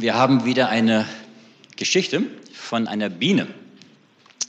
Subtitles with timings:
[0.00, 1.06] Wir haben wieder eine
[1.74, 3.48] Geschichte von einer Biene.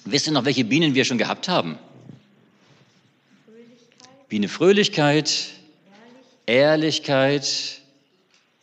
[0.05, 1.79] Wisst ihr noch, welche Bienen wir schon gehabt haben?
[3.47, 5.47] Fröhlichkeit, Biene Fröhlichkeit,
[6.45, 7.81] Ehrlich, Ehrlichkeit,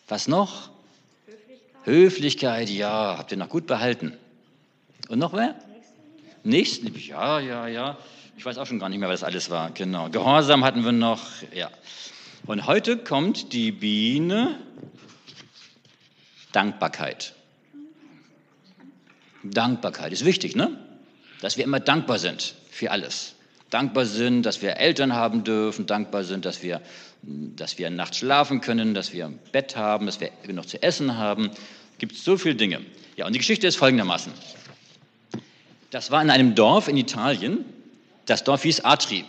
[0.06, 0.70] was noch?
[1.26, 4.12] Höflichkeit, Höflichkeit, ja, habt ihr noch gut behalten.
[5.08, 5.56] Und noch wer?
[6.44, 7.98] Nächstenliebe, Nächsten, ja, ja, ja.
[8.38, 9.72] Ich weiß auch schon gar nicht mehr, was das alles war.
[9.72, 10.08] Genau.
[10.08, 11.20] Gehorsam hatten wir noch,
[11.52, 11.68] ja.
[12.46, 14.60] Und heute kommt die Biene
[16.56, 17.34] Dankbarkeit.
[19.44, 20.70] Dankbarkeit ist wichtig, ne?
[21.42, 23.34] Dass wir immer dankbar sind für alles.
[23.68, 26.80] Dankbar sind, dass wir Eltern haben dürfen, dankbar sind, dass wir,
[27.20, 31.18] dass wir nachts schlafen können, dass wir ein Bett haben, dass wir genug zu essen
[31.18, 31.50] haben.
[31.98, 32.80] Gibt so viele Dinge.
[33.16, 34.32] Ja, und die Geschichte ist folgendermaßen.
[35.90, 37.66] Das war in einem Dorf in Italien.
[38.24, 39.26] Das Dorf hieß Atri.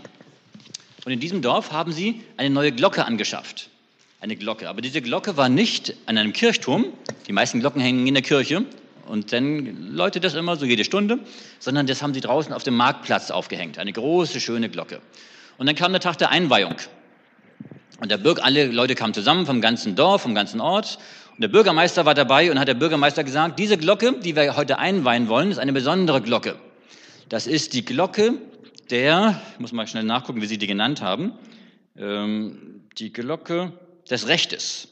[1.04, 3.70] Und in diesem Dorf haben sie eine neue Glocke angeschafft.
[4.20, 4.68] Eine Glocke.
[4.68, 6.86] Aber diese Glocke war nicht an einem Kirchturm.
[7.28, 8.66] Die meisten Glocken hängen in der Kirche.
[9.06, 11.20] Und dann läutet das immer so jede Stunde.
[11.60, 13.78] Sondern das haben sie draußen auf dem Marktplatz aufgehängt.
[13.78, 15.02] Eine große, schöne Glocke.
[15.58, 16.76] Und dann kam der Tag der Einweihung.
[18.00, 20.98] Und der Bürger, alle Leute kamen zusammen vom ganzen Dorf, vom ganzen Ort.
[21.36, 24.80] Und der Bürgermeister war dabei und hat der Bürgermeister gesagt, diese Glocke, die wir heute
[24.80, 26.56] einweihen wollen, ist eine besondere Glocke.
[27.30, 28.34] Das ist die Glocke
[28.90, 31.34] der, ich muss mal schnell nachgucken, wie Sie die genannt haben,
[31.98, 33.74] ähm, die Glocke
[34.08, 34.90] des Rechtes.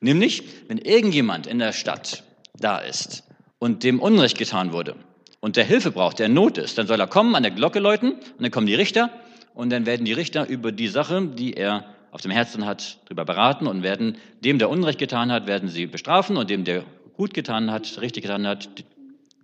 [0.00, 2.24] Nämlich, wenn irgendjemand in der Stadt
[2.58, 3.24] da ist
[3.58, 4.96] und dem Unrecht getan wurde
[5.40, 7.78] und der Hilfe braucht, der in Not ist, dann soll er kommen, an der Glocke
[7.78, 9.10] läuten und dann kommen die Richter
[9.54, 13.24] und dann werden die Richter über die Sache, die er auf dem Herzen hat, darüber
[13.24, 17.32] beraten und werden dem, der Unrecht getan hat, werden sie bestrafen und dem, der gut
[17.32, 18.68] getan hat, richtig getan hat,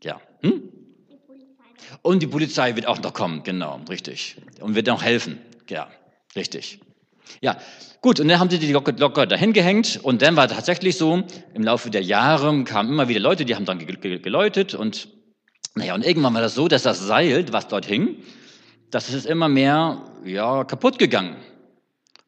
[0.03, 0.21] ja.
[0.43, 0.63] Hm?
[2.03, 4.37] Und die Polizei wird auch noch kommen, genau, richtig.
[4.61, 5.39] Und wird noch helfen,
[5.69, 5.89] ja,
[6.37, 6.81] richtig.
[7.41, 7.57] Ja,
[8.01, 11.25] gut, und dann haben sie die Glocke, Glocke dahin gehängt und dann war tatsächlich so,
[11.55, 15.09] im Laufe der Jahre kamen immer wieder Leute, die haben dann geläutet und
[15.75, 18.17] naja, und irgendwann war das so, dass das Seil, was dort hing,
[18.91, 21.37] das ist immer mehr, ja, kaputt gegangen.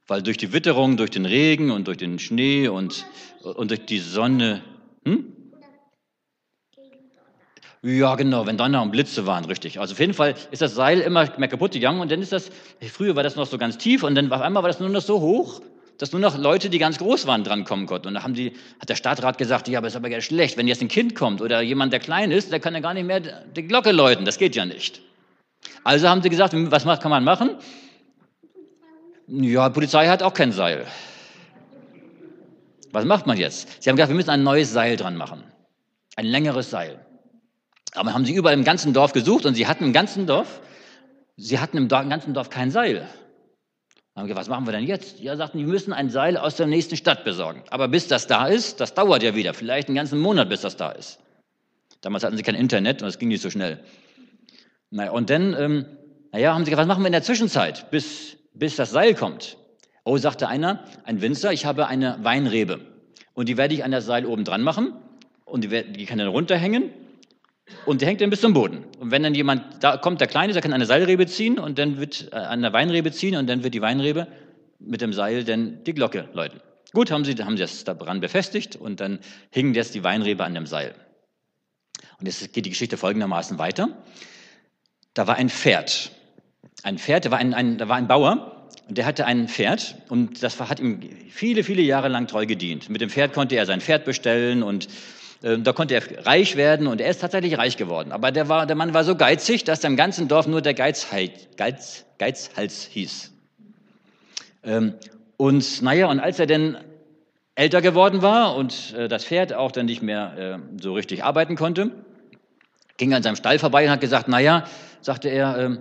[0.06, 3.06] Weil durch die Witterung, durch den Regen und durch den Schnee und,
[3.42, 4.62] und durch die Sonne,
[5.04, 5.39] hm?
[7.82, 9.80] Ja, genau, wenn Donner und Blitze waren, richtig.
[9.80, 12.50] Also auf jeden Fall ist das Seil immer mehr kaputt gegangen und dann ist das,
[12.92, 15.00] früher war das noch so ganz tief und dann auf einmal war das nur noch
[15.00, 15.62] so hoch,
[15.96, 18.08] dass nur noch Leute, die ganz groß waren, drankommen konnten.
[18.08, 20.68] Und da haben die, hat der Stadtrat gesagt, ja, aber ist aber ja schlecht, wenn
[20.68, 23.20] jetzt ein Kind kommt oder jemand, der klein ist, der kann ja gar nicht mehr
[23.20, 25.00] die Glocke läuten, das geht ja nicht.
[25.82, 27.56] Also haben sie gesagt, was kann man machen?
[29.26, 30.86] Ja, Polizei hat auch kein Seil.
[32.92, 33.82] Was macht man jetzt?
[33.82, 35.44] Sie haben gesagt, wir müssen ein neues Seil dran machen.
[36.16, 36.98] Ein längeres Seil.
[37.94, 40.60] Aber haben sie überall im ganzen Dorf gesucht und sie hatten im ganzen Dorf,
[41.36, 43.08] sie hatten im ganzen Dorf kein Seil.
[44.14, 45.20] Haben gesagt, was machen wir denn jetzt?
[45.20, 47.62] Ja, sagten, die müssen ein Seil aus der nächsten Stadt besorgen.
[47.70, 49.54] Aber bis das da ist, das dauert ja wieder.
[49.54, 51.20] Vielleicht einen ganzen Monat, bis das da ist.
[52.00, 53.80] Damals hatten sie kein Internet und es ging nicht so schnell.
[54.90, 55.86] Naja, und dann, ähm,
[56.32, 59.56] naja, haben sie gesagt, was machen wir in der Zwischenzeit, bis, bis das Seil kommt?
[60.04, 62.80] Oh, sagte einer, ein Winzer, ich habe eine Weinrebe.
[63.34, 64.94] Und die werde ich an das Seil oben dran machen.
[65.44, 66.90] Und die, die kann dann runterhängen.
[67.86, 68.84] Und die hängt dann bis zum Boden.
[68.98, 71.98] Und wenn dann jemand, da kommt der Kleine, der kann eine Seilrebe ziehen und dann
[71.98, 74.26] wird äh, an der Weinrebe ziehen und dann wird die Weinrebe
[74.78, 76.60] mit dem Seil dann die Glocke läuten.
[76.92, 79.20] Gut, haben sie, haben sie das daran befestigt und dann
[79.50, 80.94] hing jetzt die Weinrebe an dem Seil.
[82.18, 83.88] Und jetzt geht die Geschichte folgendermaßen weiter.
[85.14, 86.10] Da war ein Pferd.
[86.82, 89.96] Ein Pferd, da war ein, ein, da war ein Bauer und der hatte ein Pferd
[90.08, 92.88] und das hat ihm viele, viele Jahre lang treu gedient.
[92.88, 94.88] Mit dem Pferd konnte er sein Pferd bestellen und äh,
[95.40, 98.12] da konnte er reich werden und er ist tatsächlich reich geworden.
[98.12, 101.48] Aber der, war, der Mann war so geizig, dass im ganzen Dorf nur der Geizhals,
[101.56, 103.32] Geiz, Geizhals hieß.
[104.62, 104.94] Ähm,
[105.38, 106.76] und naja, und als er denn
[107.54, 111.56] älter geworden war und äh, das Pferd auch dann nicht mehr äh, so richtig arbeiten
[111.56, 111.90] konnte,
[112.98, 114.64] ging er an seinem Stall vorbei und hat gesagt, naja,
[115.00, 115.78] sagte er, ähm,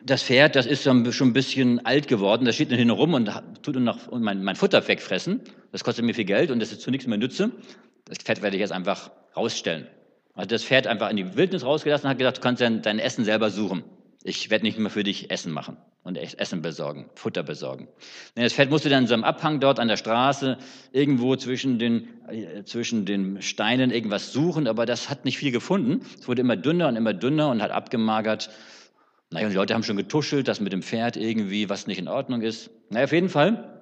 [0.00, 3.30] das Pferd, das ist schon ein bisschen alt geworden, das steht hinten rum und
[3.62, 5.40] tut noch mein, mein Futter wegfressen.
[5.72, 7.50] Das kostet mir viel Geld und das ist zu nichts mehr nütze.
[8.08, 9.86] Das Pferd werde ich jetzt einfach rausstellen.
[10.34, 12.98] Also das Pferd einfach in die Wildnis rausgelassen und hat gesagt, du kannst dein, dein
[12.98, 13.84] Essen selber suchen.
[14.22, 17.88] Ich werde nicht mehr für dich Essen machen und Essen besorgen, Futter besorgen.
[18.34, 20.58] Das Pferd musste dann in so einem Abhang dort an der Straße
[20.92, 26.00] irgendwo zwischen den, äh, zwischen den Steinen irgendwas suchen, aber das hat nicht viel gefunden.
[26.18, 28.50] Es wurde immer dünner und immer dünner und hat abgemagert.
[29.30, 32.08] Naja, und die Leute haben schon getuschelt, dass mit dem Pferd irgendwie was nicht in
[32.08, 32.70] Ordnung ist.
[32.90, 33.77] Naja, auf jeden Fall.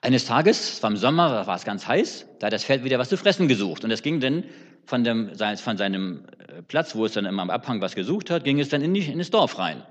[0.00, 2.98] Eines Tages, es war im Sommer, war es ganz heiß, da hat das Pferd wieder
[2.98, 3.84] was zu fressen gesucht.
[3.84, 4.44] Und es ging dann
[4.84, 8.44] von, dem, von seinem äh, Platz, wo es dann immer am Abhang was gesucht hat,
[8.44, 9.82] ging es dann in, die, in das Dorf rein.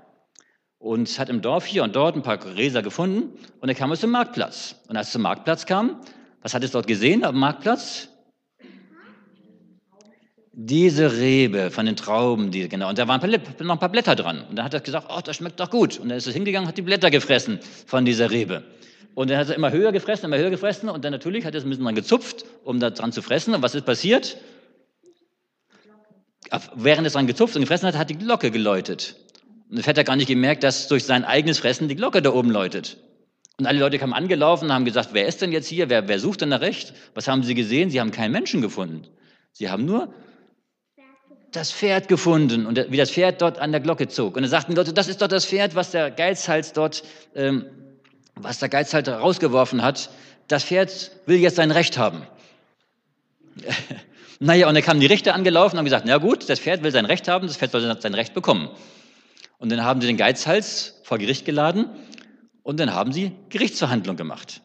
[0.78, 3.92] Und es hat im Dorf hier und dort ein paar Gräser gefunden und dann kam
[3.92, 4.76] es zum Marktplatz.
[4.88, 6.00] Und als es zum Marktplatz kam,
[6.40, 8.08] Was hat es dort gesehen am Marktplatz?
[10.52, 14.44] Diese Rebe von den Trauben, die, genau, und da waren noch ein paar Blätter dran.
[14.48, 15.98] Und dann hat er gesagt, oh, das schmeckt doch gut.
[15.98, 18.64] Und dann ist er hingegangen hat die Blätter gefressen von dieser Rebe.
[19.14, 20.88] Und dann hat er immer höher gefressen, immer höher gefressen.
[20.88, 23.54] Und dann natürlich hat er es ein bisschen dran gezupft, um da dran zu fressen.
[23.54, 24.36] Und was ist passiert?
[26.74, 29.16] Während es dran gezupft und gefressen hat, hat die Glocke geläutet.
[29.68, 32.32] Und das hat er gar nicht gemerkt, dass durch sein eigenes Fressen die Glocke da
[32.32, 32.96] oben läutet.
[33.58, 35.90] Und alle Leute kamen angelaufen und haben gesagt, wer ist denn jetzt hier?
[35.90, 36.94] Wer, wer sucht denn nach recht?
[37.14, 37.90] Was haben sie gesehen?
[37.90, 39.08] Sie haben keinen Menschen gefunden.
[39.52, 40.14] Sie haben nur
[41.50, 44.36] das Pferd gefunden und wie das Pferd dort an der Glocke zog.
[44.36, 47.02] Und dann sagten die Leute, das ist doch das Pferd, was der Geizhals dort,
[47.34, 47.66] ähm,
[48.42, 50.10] was der Geizhals rausgeworfen hat.
[50.46, 52.26] Das Pferd will jetzt sein Recht haben.
[54.40, 56.92] naja, und dann kamen die Richter angelaufen und haben gesagt, na gut, das Pferd will
[56.92, 58.70] sein Recht haben, das Pferd soll sein Recht bekommen.
[59.58, 61.86] Und dann haben sie den Geizhals vor Gericht geladen
[62.62, 64.62] und dann haben sie Gerichtsverhandlung gemacht.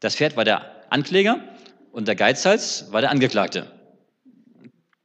[0.00, 1.40] Das Pferd war der Ankläger
[1.90, 3.72] und der Geizhals war der Angeklagte.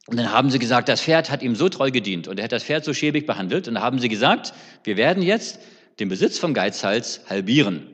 [0.06, 2.52] Und dann haben sie gesagt, das Pferd hat ihm so treu gedient und er hat
[2.52, 3.68] das Pferd so schäbig behandelt.
[3.68, 4.52] Und dann haben sie gesagt,
[4.84, 5.60] wir werden jetzt
[6.00, 7.88] den Besitz vom Geizhals halbieren.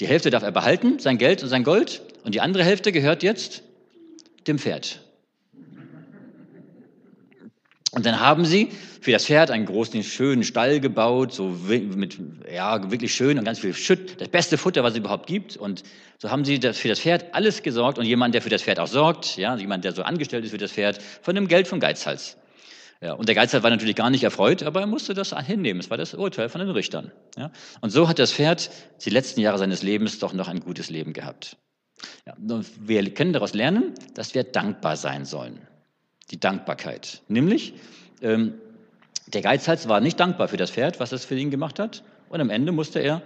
[0.00, 3.22] Die Hälfte darf er behalten, sein Geld und sein Gold, und die andere Hälfte gehört
[3.22, 3.62] jetzt
[4.46, 5.00] dem Pferd.
[7.92, 8.68] Und dann haben sie
[9.00, 12.18] für das Pferd einen großen, schönen Stall gebaut, so mit,
[12.52, 15.56] ja, wirklich schön und ganz viel Schütt, das beste Futter, was es überhaupt gibt.
[15.56, 15.82] Und
[16.18, 18.80] so haben sie das, für das Pferd alles gesorgt und jemand, der für das Pferd
[18.80, 21.80] auch sorgt, ja, jemand, der so angestellt ist für das Pferd, von dem Geld vom
[21.80, 22.36] Geizhals.
[23.00, 25.80] Ja, und der Geizhals war natürlich gar nicht erfreut, aber er musste das hinnehmen.
[25.80, 27.12] Es war das Urteil von den Richtern.
[27.36, 27.50] Ja.
[27.80, 28.70] Und so hat das Pferd
[29.04, 31.56] die letzten Jahre seines Lebens doch noch ein gutes Leben gehabt.
[32.26, 32.34] Ja,
[32.80, 35.60] wir können daraus lernen, dass wir dankbar sein sollen
[36.30, 37.22] die Dankbarkeit.
[37.28, 37.74] Nämlich,
[38.22, 38.54] ähm,
[39.28, 42.40] der Geizhals war nicht dankbar für das Pferd, was es für ihn gemacht hat, und
[42.40, 43.22] am Ende musste er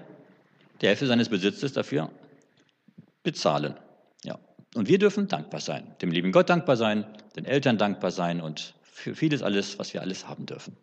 [0.80, 2.10] die Hälfte seines Besitzes dafür
[3.22, 3.74] bezahlen.
[4.24, 4.38] Ja.
[4.74, 7.06] Und wir dürfen dankbar sein, dem lieben Gott dankbar sein,
[7.36, 10.76] den Eltern dankbar sein und für vieles alles, was wir alles haben dürfen.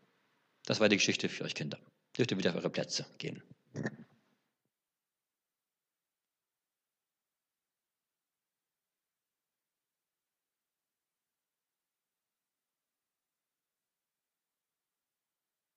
[0.66, 1.80] Das war die Geschichte für euch Kinder.
[2.18, 3.42] Dürft ihr wieder auf eure Plätze gehen.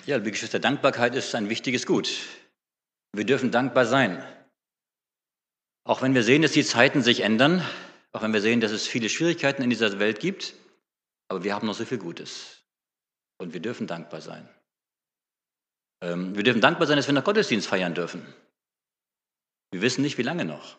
[0.07, 2.11] Ja, liebe Geschwister, Dankbarkeit ist ein wichtiges Gut.
[3.13, 4.25] Wir dürfen dankbar sein.
[5.85, 7.65] Auch wenn wir sehen, dass die Zeiten sich ändern,
[8.13, 10.55] auch wenn wir sehen, dass es viele Schwierigkeiten in dieser Welt gibt,
[11.31, 12.59] aber wir haben noch so viel Gutes.
[13.39, 14.49] Und wir dürfen dankbar sein.
[16.03, 18.27] Ähm, wir dürfen dankbar sein, dass wir noch Gottesdienst feiern dürfen.
[19.71, 20.77] Wir wissen nicht, wie lange noch.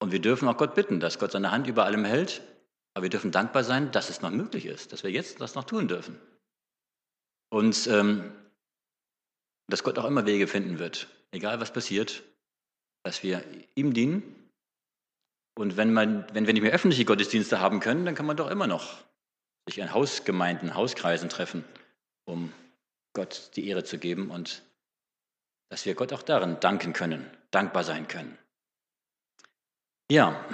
[0.00, 2.42] Und wir dürfen auch Gott bitten, dass Gott seine Hand über allem hält.
[2.94, 5.64] Aber wir dürfen dankbar sein, dass es noch möglich ist, dass wir jetzt das noch
[5.64, 6.18] tun dürfen.
[7.50, 8.32] Und ähm,
[9.68, 12.22] dass Gott auch immer Wege finden wird, egal was passiert,
[13.02, 13.44] dass wir
[13.74, 14.43] ihm dienen.
[15.54, 18.50] Und wenn, man, wenn wir nicht mehr öffentliche Gottesdienste haben können, dann kann man doch
[18.50, 19.04] immer noch
[19.66, 21.64] sich in Hausgemeinden, Hauskreisen treffen,
[22.24, 22.52] um
[23.14, 24.62] Gott die Ehre zu geben und
[25.70, 28.36] dass wir Gott auch darin danken können, dankbar sein können.
[30.10, 30.44] Ja,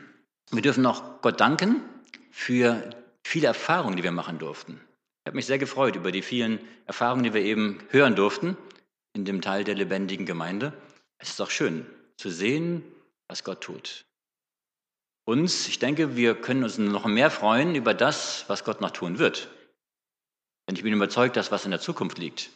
[0.50, 1.82] wir dürfen auch Gott danken
[2.30, 2.90] für
[3.24, 4.80] viele Erfahrungen, die wir machen durften.
[5.24, 8.56] Ich habe mich sehr gefreut über die vielen Erfahrungen, die wir eben hören durften
[9.12, 10.72] in dem Teil der lebendigen Gemeinde.
[11.18, 11.86] Es ist auch schön
[12.16, 12.82] zu sehen,
[13.28, 14.05] was Gott tut.
[15.26, 19.18] Uns, ich denke, wir können uns noch mehr freuen über das, was Gott noch tun
[19.18, 19.48] wird.
[20.66, 22.50] Denn ich bin überzeugt, dass was in der Zukunft liegt,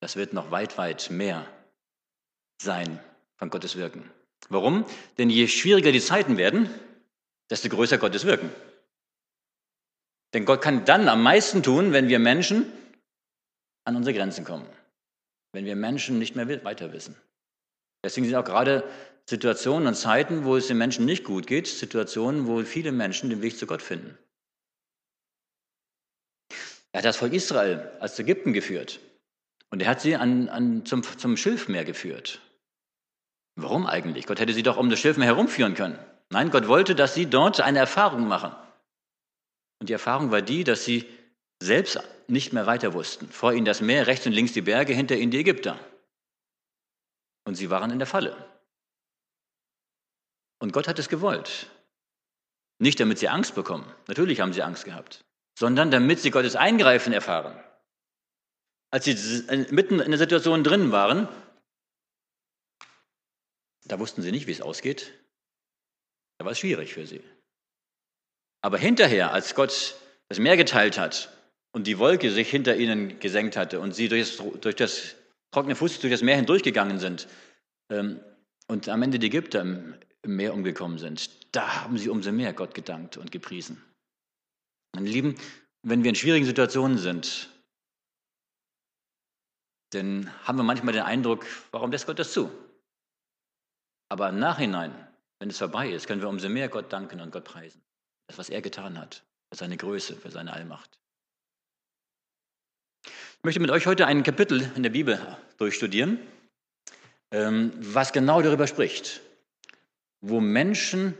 [0.00, 1.46] das wird noch weit, weit mehr
[2.60, 2.98] sein
[3.36, 4.10] von Gottes Wirken.
[4.48, 4.86] Warum?
[5.18, 6.70] Denn je schwieriger die Zeiten werden,
[7.50, 8.50] desto größer Gottes Wirken.
[10.32, 12.72] Denn Gott kann dann am meisten tun, wenn wir Menschen
[13.84, 14.66] an unsere Grenzen kommen.
[15.52, 17.14] Wenn wir Menschen nicht mehr weiter wissen.
[18.02, 18.88] Deswegen sind auch gerade
[19.28, 23.42] Situationen und Zeiten, wo es den Menschen nicht gut geht, Situationen, wo viele Menschen den
[23.42, 24.18] Weg zu Gott finden.
[26.92, 29.00] Er hat das Volk Israel als Ägypten geführt.
[29.70, 32.40] Und er hat sie an, an, zum, zum Schilfmeer geführt.
[33.56, 34.26] Warum eigentlich?
[34.26, 35.98] Gott hätte sie doch um das Schilfmeer herumführen können.
[36.30, 38.54] Nein, Gott wollte, dass sie dort eine Erfahrung machen.
[39.80, 41.08] Und die Erfahrung war die, dass sie
[41.60, 43.28] selbst nicht mehr weiter wussten.
[43.28, 45.78] Vor ihnen das Meer, rechts und links die Berge, hinter ihnen die Ägypter.
[47.44, 48.53] Und sie waren in der Falle.
[50.64, 51.68] Und Gott hat es gewollt.
[52.78, 55.22] Nicht damit sie Angst bekommen, natürlich haben sie Angst gehabt,
[55.58, 57.62] sondern damit sie Gottes Eingreifen erfahren.
[58.90, 59.14] Als sie
[59.70, 61.28] mitten in der Situation drin waren,
[63.84, 65.12] da wussten sie nicht, wie es ausgeht.
[66.38, 67.22] Da war es schwierig für sie.
[68.62, 69.96] Aber hinterher, als Gott
[70.30, 71.30] das Meer geteilt hat
[71.72, 75.14] und die Wolke sich hinter ihnen gesenkt hatte und sie durch das, durch das
[75.50, 77.28] trockene Fuß durch das Meer hindurchgegangen sind
[77.90, 78.18] ähm,
[78.66, 82.52] und am Ende die Ägypter im, im Meer umgekommen sind, da haben sie umso mehr
[82.52, 83.82] Gott gedankt und gepriesen.
[84.94, 85.34] Meine Lieben,
[85.82, 87.50] wenn wir in schwierigen Situationen sind,
[89.92, 92.50] dann haben wir manchmal den Eindruck, warum lässt Gott das zu?
[94.08, 94.92] Aber im Nachhinein,
[95.40, 97.82] wenn es vorbei ist, können wir umso mehr Gott danken und Gott preisen.
[98.28, 100.98] Das, was er getan hat, für seine Größe, für seine Allmacht.
[103.06, 105.20] Ich möchte mit euch heute ein Kapitel in der Bibel
[105.58, 106.18] durchstudieren,
[107.30, 109.20] ähm, was genau darüber spricht,
[110.26, 111.18] wo Menschen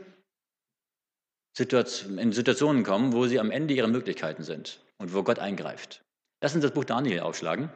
[1.57, 6.03] in Situationen kommen, wo sie am Ende ihrer Möglichkeiten sind und wo Gott eingreift.
[6.41, 7.69] Lass uns das Buch Daniel aufschlagen.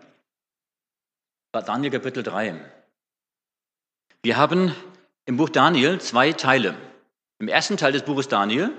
[1.52, 2.60] Daniel Kapitel 3.
[4.24, 4.76] Wir haben
[5.26, 6.76] im Buch Daniel zwei Teile.
[7.40, 8.72] Im ersten Teil des Buches Daniel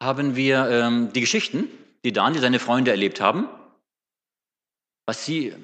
[0.00, 1.68] haben wir ähm, die Geschichten,
[2.04, 3.48] die Daniel seine Freunde erlebt haben,
[5.06, 5.54] was sie,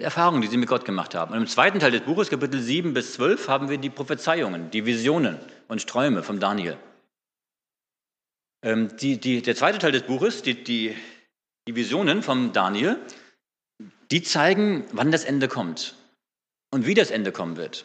[0.00, 1.32] Erfahrungen, die sie mit Gott gemacht haben.
[1.32, 4.86] Und im zweiten Teil des Buches, Kapitel 7 bis 12, haben wir die Prophezeiungen, die
[4.86, 5.38] Visionen
[5.68, 6.76] und Träume von Daniel.
[8.62, 10.96] Ähm, die, die, der zweite Teil des Buches, die, die,
[11.66, 12.98] die Visionen von Daniel,
[14.10, 15.94] die zeigen, wann das Ende kommt
[16.70, 17.84] und wie das Ende kommen wird.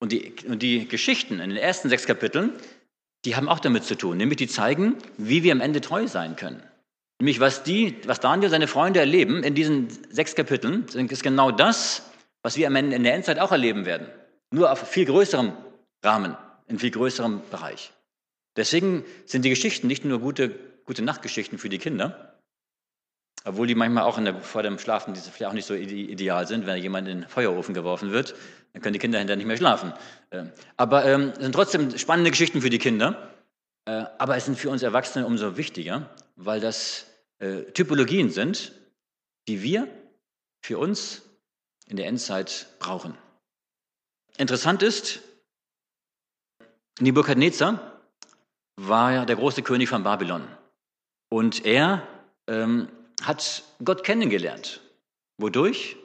[0.00, 2.52] Und die, und die Geschichten in den ersten sechs Kapiteln,
[3.24, 6.36] die haben auch damit zu tun, nämlich die zeigen, wie wir am Ende treu sein
[6.36, 6.62] können.
[7.22, 12.10] Nämlich was, die, was Daniel seine Freunde erleben in diesen sechs Kapiteln, ist genau das,
[12.42, 14.08] was wir am Ende in der Endzeit auch erleben werden.
[14.52, 15.52] Nur auf viel größerem
[16.04, 16.36] Rahmen,
[16.66, 17.92] in viel größerem Bereich.
[18.56, 22.40] Deswegen sind die Geschichten nicht nur gute, gute Nachtgeschichten für die Kinder,
[23.44, 26.82] obwohl die manchmal auch der, vor dem Schlafen vielleicht auch nicht so ideal sind, wenn
[26.82, 28.34] jemand in den Feuerofen geworfen wird,
[28.72, 29.92] dann können die Kinder hinterher nicht mehr schlafen.
[30.32, 33.30] Ähm, aber ähm, sind trotzdem spannende Geschichten für die Kinder,
[33.84, 37.06] äh, aber es sind für uns Erwachsene umso wichtiger, weil das
[37.42, 38.72] äh, Typologien sind,
[39.48, 39.88] die wir
[40.64, 41.22] für uns
[41.86, 43.18] in der Endzeit brauchen.
[44.38, 45.20] Interessant ist,
[47.00, 48.00] Nebuchadnezzar
[48.76, 50.46] war ja der große König von Babylon.
[51.30, 52.06] Und er
[52.46, 52.88] ähm,
[53.22, 54.80] hat Gott kennengelernt.
[55.38, 55.96] Wodurch?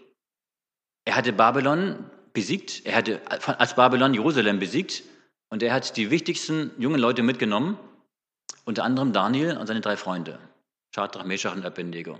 [1.06, 5.04] Er hatte Babylon besiegt, er hatte als Babylon Jerusalem besiegt
[5.50, 7.78] und er hat die wichtigsten jungen Leute mitgenommen,
[8.66, 10.38] unter anderem Daniel und seine drei Freunde,
[10.94, 12.20] Schadrach, Meshach und Abednego.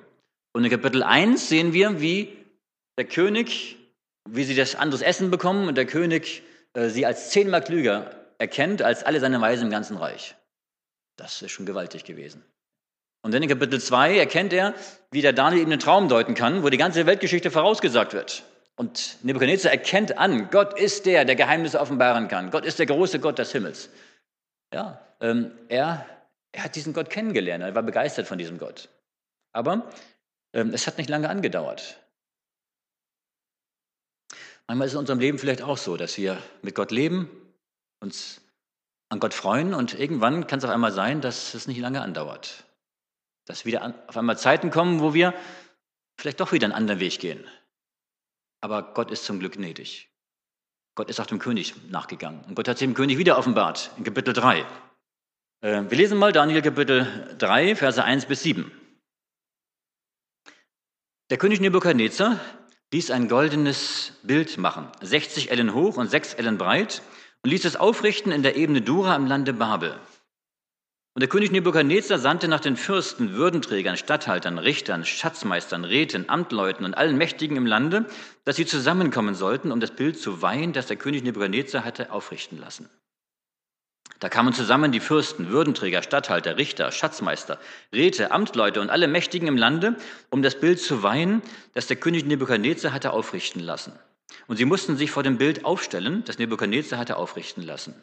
[0.54, 2.36] Und in Kapitel 1 sehen wir, wie
[2.98, 3.78] der König,
[4.30, 6.44] wie sie das anderes Essen bekommen und der König
[6.74, 10.36] äh, sie als zehnmal klüger erkennt als alle seine Weisen im ganzen Reich.
[11.16, 12.44] Das ist schon gewaltig gewesen.
[13.24, 14.74] Und dann in Kapitel 2 erkennt er,
[15.12, 18.44] wie der Daniel eben einen Traum deuten kann, wo die ganze Weltgeschichte vorausgesagt wird.
[18.76, 22.52] Und Nebuchadnezzar erkennt an, Gott ist der, der Geheimnisse offenbaren kann.
[22.52, 23.90] Gott ist der große Gott des Himmels.
[24.72, 26.06] Ja, ähm, er,
[26.58, 28.90] er hat diesen Gott kennengelernt, er war begeistert von diesem Gott.
[29.54, 29.92] Aber
[30.54, 32.00] ähm, es hat nicht lange angedauert.
[34.66, 37.30] Manchmal ist es in unserem Leben vielleicht auch so, dass wir mit Gott leben,
[38.00, 38.42] uns
[39.10, 42.66] an Gott freuen und irgendwann kann es auf einmal sein, dass es nicht lange andauert.
[43.46, 45.36] Dass wieder auf einmal Zeiten kommen, wo wir
[46.18, 47.46] vielleicht doch wieder einen anderen Weg gehen.
[48.62, 50.10] Aber Gott ist zum Glück gnädig.
[50.96, 52.44] Gott ist auch dem König nachgegangen.
[52.46, 54.66] Und Gott hat sich dem König wieder offenbart, in Kapitel 3.
[55.62, 58.72] Äh, wir lesen mal Daniel Kapitel 3, Verse 1 bis 7.
[61.30, 62.40] Der König Nebukadnezar
[62.94, 67.02] ließ ein goldenes Bild machen, 60 Ellen hoch und 6 Ellen breit,
[67.44, 70.00] und ließ es aufrichten in der Ebene Dura im Lande Babel.
[71.16, 76.94] Und der König Nebukadnezar sandte nach den Fürsten, Würdenträgern, Statthaltern, Richtern, Schatzmeistern, Räten, Amtleuten und
[76.94, 78.06] allen Mächtigen im Lande,
[78.46, 82.60] dass sie zusammenkommen sollten, um das Bild zu weihen, das der König Nebukadnezar hatte aufrichten
[82.60, 82.88] lassen.
[84.20, 87.60] Da kamen zusammen die Fürsten, Würdenträger, Statthalter, Richter, Schatzmeister,
[87.94, 89.96] Räte, Amtleute und alle Mächtigen im Lande,
[90.32, 93.94] um das Bild zu weihen, das der König Nebukadnezar hatte aufrichten lassen.
[94.48, 98.02] Und sie mussten sich vor dem Bild aufstellen, das Nebukadnezar hatte aufrichten lassen.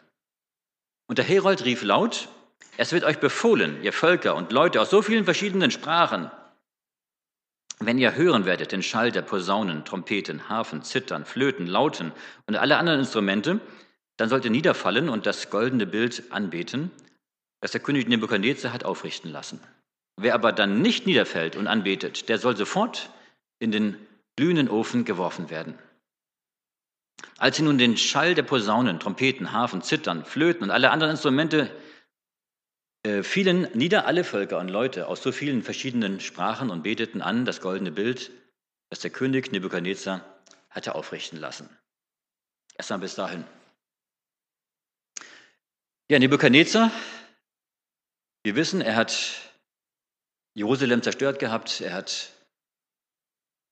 [1.07, 2.29] Und der Herold rief laut,
[2.77, 6.31] es wird euch befohlen, ihr Völker und Leute aus so vielen verschiedenen Sprachen,
[7.81, 12.13] wenn ihr hören werdet den Schall der Posaunen, Trompeten, Harfen, Zittern, Flöten, Lauten
[12.47, 13.61] und alle anderen Instrumente,
[14.17, 16.91] dann sollt ihr niederfallen und das goldene Bild anbeten,
[17.61, 19.61] das der König Nebukadnezar hat aufrichten lassen.
[20.17, 23.11] Wer aber dann nicht niederfällt und anbetet, der soll sofort
[23.59, 23.97] in den
[24.37, 25.79] glühenden Ofen geworfen werden.
[27.39, 31.71] Als sie nun den Schall der Posaunen, Trompeten, Hafen, Zittern, Flöten und alle anderen Instrumente
[33.05, 37.45] äh, fielen nieder alle Völker und Leute aus so vielen verschiedenen Sprachen und beteten an
[37.45, 38.31] das goldene Bild,
[38.91, 40.25] das der König Nebukadnezar
[40.71, 41.69] hatte aufrichten lassen.
[42.77, 43.45] Erstmal bis dahin.
[46.15, 46.93] Ja, Nebukadnezar,
[48.45, 49.51] wir wissen, er hat
[50.55, 52.31] Jerusalem zerstört gehabt, er hat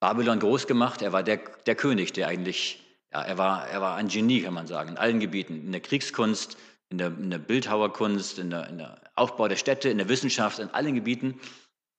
[0.01, 2.83] Babylon groß gemacht, er war der, der König, der eigentlich
[3.13, 5.83] Ja, er, war, er war ein Genie, kann man sagen, in allen Gebieten, in der
[5.83, 6.57] Kriegskunst,
[6.89, 10.59] in der, in der Bildhauerkunst, in der, in der, Aufbau der Städte, in der Wissenschaft,
[10.59, 11.39] in allen Gebieten.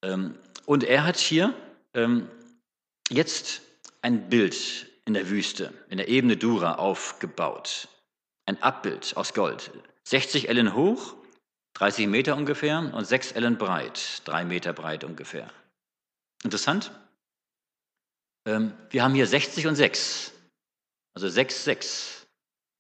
[0.04, 0.36] Ähm,
[0.66, 1.54] und er hat hier
[1.94, 2.28] ähm,
[3.10, 3.62] jetzt
[4.02, 7.88] ein Bild in der Wüste, in der Ebene Dura aufgebaut.
[8.46, 9.72] Ein Abbild aus Gold.
[10.04, 11.16] 60 Ellen hoch,
[11.76, 15.50] 30 Meter ungefähr und 6 Ellen breit, 3 Meter breit ungefähr.
[16.44, 16.92] Interessant.
[18.46, 20.34] Ähm, wir haben hier 60 und 6,
[21.14, 22.28] also 6, 6.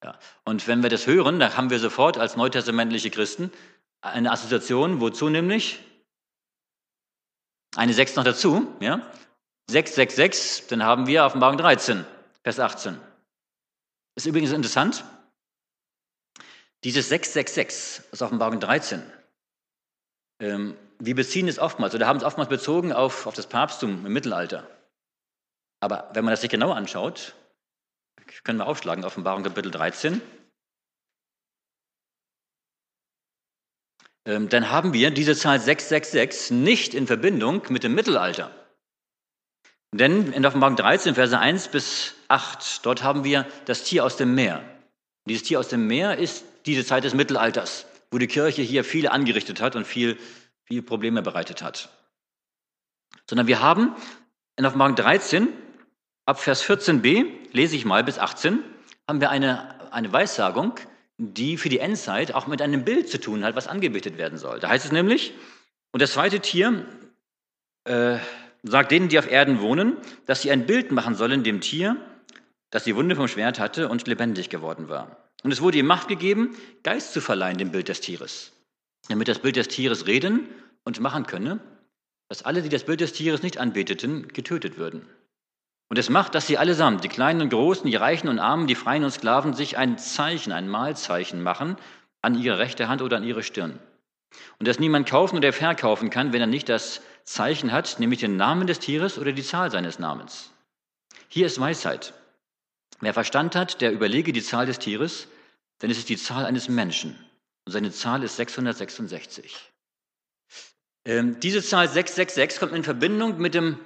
[0.03, 0.19] Ja.
[0.43, 3.51] Und wenn wir das hören, dann haben wir sofort als neutestamentliche Christen
[4.01, 5.79] eine Assoziation, wozu nämlich?
[7.75, 9.09] Eine 6 noch dazu, ja?
[9.69, 12.05] 6, 6, 6, dann haben wir Offenbarung 13,
[12.43, 12.99] Vers 18.
[14.15, 15.05] Ist übrigens interessant,
[16.83, 19.01] dieses 666 aus Offenbarung 13,
[20.39, 24.13] ähm, wir beziehen es oftmals oder haben es oftmals bezogen auf, auf das Papsttum im
[24.13, 24.67] Mittelalter.
[25.79, 27.35] Aber wenn man das sich genau anschaut,
[28.43, 30.21] können wir aufschlagen, Offenbarung Kapitel 13,
[34.25, 38.51] ähm, dann haben wir diese Zahl 666 nicht in Verbindung mit dem Mittelalter.
[39.93, 44.33] Denn in Offenbarung 13, Verse 1 bis 8, dort haben wir das Tier aus dem
[44.33, 44.63] Meer.
[45.27, 49.07] Dieses Tier aus dem Meer ist diese Zeit des Mittelalters, wo die Kirche hier viel
[49.07, 50.17] angerichtet hat und viel,
[50.63, 51.89] viel Probleme bereitet hat.
[53.29, 53.95] Sondern wir haben
[54.55, 55.47] in Offenbarung 13,
[56.25, 58.59] ab Vers 14b, lese ich mal bis 18,
[59.07, 60.75] haben wir eine, eine Weissagung,
[61.17, 64.59] die für die Endzeit auch mit einem Bild zu tun hat, was angebetet werden soll.
[64.59, 65.33] Da heißt es nämlich,
[65.91, 66.85] und das zweite Tier
[67.85, 68.17] äh,
[68.63, 71.97] sagt denen, die auf Erden wohnen, dass sie ein Bild machen sollen dem Tier,
[72.71, 75.22] das die Wunde vom Schwert hatte und lebendig geworden war.
[75.43, 78.53] Und es wurde ihm Macht gegeben, Geist zu verleihen dem Bild des Tieres,
[79.09, 80.47] damit das Bild des Tieres reden
[80.85, 81.59] und machen könne,
[82.29, 85.05] dass alle, die das Bild des Tieres nicht anbeteten, getötet würden.
[85.89, 88.75] Und es macht, dass sie allesamt, die Kleinen und Großen, die Reichen und Armen, die
[88.75, 91.77] Freien und Sklaven, sich ein Zeichen, ein Mahlzeichen machen
[92.21, 93.79] an ihre rechte Hand oder an ihre Stirn.
[94.57, 98.37] Und dass niemand kaufen oder verkaufen kann, wenn er nicht das Zeichen hat, nämlich den
[98.37, 100.51] Namen des Tieres oder die Zahl seines Namens.
[101.27, 102.13] Hier ist Weisheit.
[103.03, 105.27] Wer Verstand hat, der überlege die Zahl des Tieres,
[105.81, 107.19] denn es ist die Zahl eines Menschen
[107.65, 109.71] und seine Zahl ist 666.
[111.05, 113.77] Ähm, diese Zahl 666 kommt in Verbindung mit dem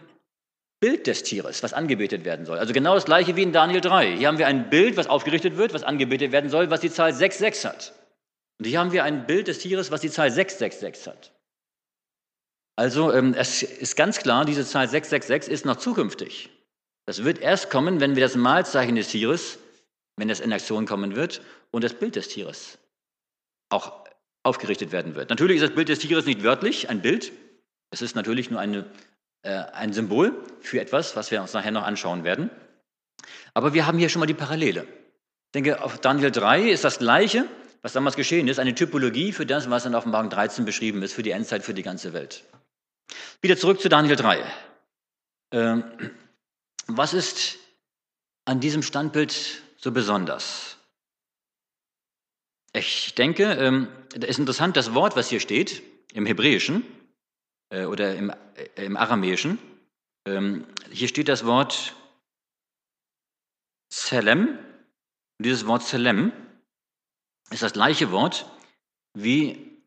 [0.79, 2.59] Bild des Tieres, was angebetet werden soll.
[2.59, 4.17] Also genau das gleiche wie in Daniel 3.
[4.17, 7.11] Hier haben wir ein Bild, was aufgerichtet wird, was angebetet werden soll, was die Zahl
[7.11, 7.93] 66 hat.
[8.59, 11.31] Und hier haben wir ein Bild des Tieres, was die Zahl 666 hat.
[12.75, 16.51] Also ähm, es ist ganz klar, diese Zahl 666 ist noch zukünftig.
[17.07, 19.59] Das wird erst kommen, wenn wir das Mahlzeichen des Tieres,
[20.17, 21.41] wenn das in Aktion kommen wird,
[21.71, 22.77] und das Bild des Tieres
[23.69, 24.03] auch
[24.43, 25.29] aufgerichtet werden wird.
[25.29, 27.31] Natürlich ist das Bild des Tieres nicht wörtlich ein Bild.
[27.91, 28.85] Es ist natürlich nur eine,
[29.43, 32.49] äh, ein Symbol für etwas, was wir uns nachher noch anschauen werden.
[33.53, 34.83] Aber wir haben hier schon mal die Parallele.
[34.83, 37.45] Ich denke, auf Daniel 3 ist das Gleiche,
[37.81, 41.23] was damals geschehen ist, eine Typologie für das, was in Offenbarung 13 beschrieben ist, für
[41.23, 42.43] die Endzeit, für die ganze Welt.
[43.41, 44.43] Wieder zurück zu Daniel 3.
[45.51, 45.83] Ähm,
[46.87, 47.57] was ist
[48.45, 50.77] an diesem Standbild so besonders?
[52.73, 55.81] Ich denke, ähm, es ist interessant, das Wort, was hier steht,
[56.13, 56.85] im Hebräischen
[57.69, 59.59] äh, oder im, äh, im Aramäischen,
[60.25, 61.95] ähm, hier steht das Wort
[63.89, 64.59] Zelem.
[65.37, 66.31] Und dieses Wort Zelem
[67.49, 68.45] ist das gleiche Wort
[69.13, 69.81] wie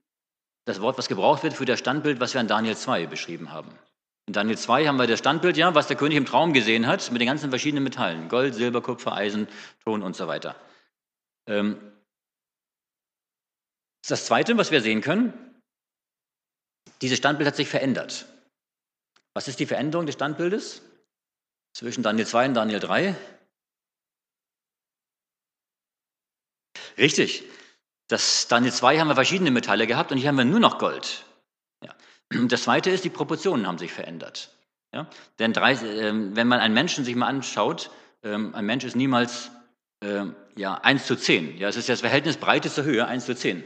[0.65, 3.71] das Wort, was gebraucht wird für das Standbild, was wir in Daniel 2 beschrieben haben.
[4.27, 7.11] In Daniel 2 haben wir das Standbild, ja, was der König im Traum gesehen hat,
[7.11, 9.49] mit den ganzen verschiedenen Metallen: Gold, Silber, Kupfer, Eisen,
[9.85, 10.55] Ton und so weiter.
[11.47, 11.81] Ähm,
[14.07, 15.33] das Zweite, was wir sehen können,
[17.03, 18.27] dieses Standbild hat sich verändert.
[19.35, 20.83] Was ist die Veränderung des Standbildes
[21.73, 23.17] zwischen Daniel 2 und Daniel 3?
[26.99, 27.45] Richtig.
[28.09, 31.25] Das Daniel 2 haben wir verschiedene Metalle gehabt und hier haben wir nur noch Gold.
[32.31, 34.51] Das zweite ist, die Proportionen haben sich verändert.
[34.93, 35.09] Ja?
[35.39, 37.91] Denn drei, äh, wenn man einen Menschen sich mal anschaut,
[38.23, 39.51] äh, ein Mensch ist niemals
[40.01, 40.25] äh,
[40.57, 41.59] ja, 1 zu 10.
[41.59, 43.65] Ja, es ist das Verhältnis Breite zur Höhe 1 zu 10.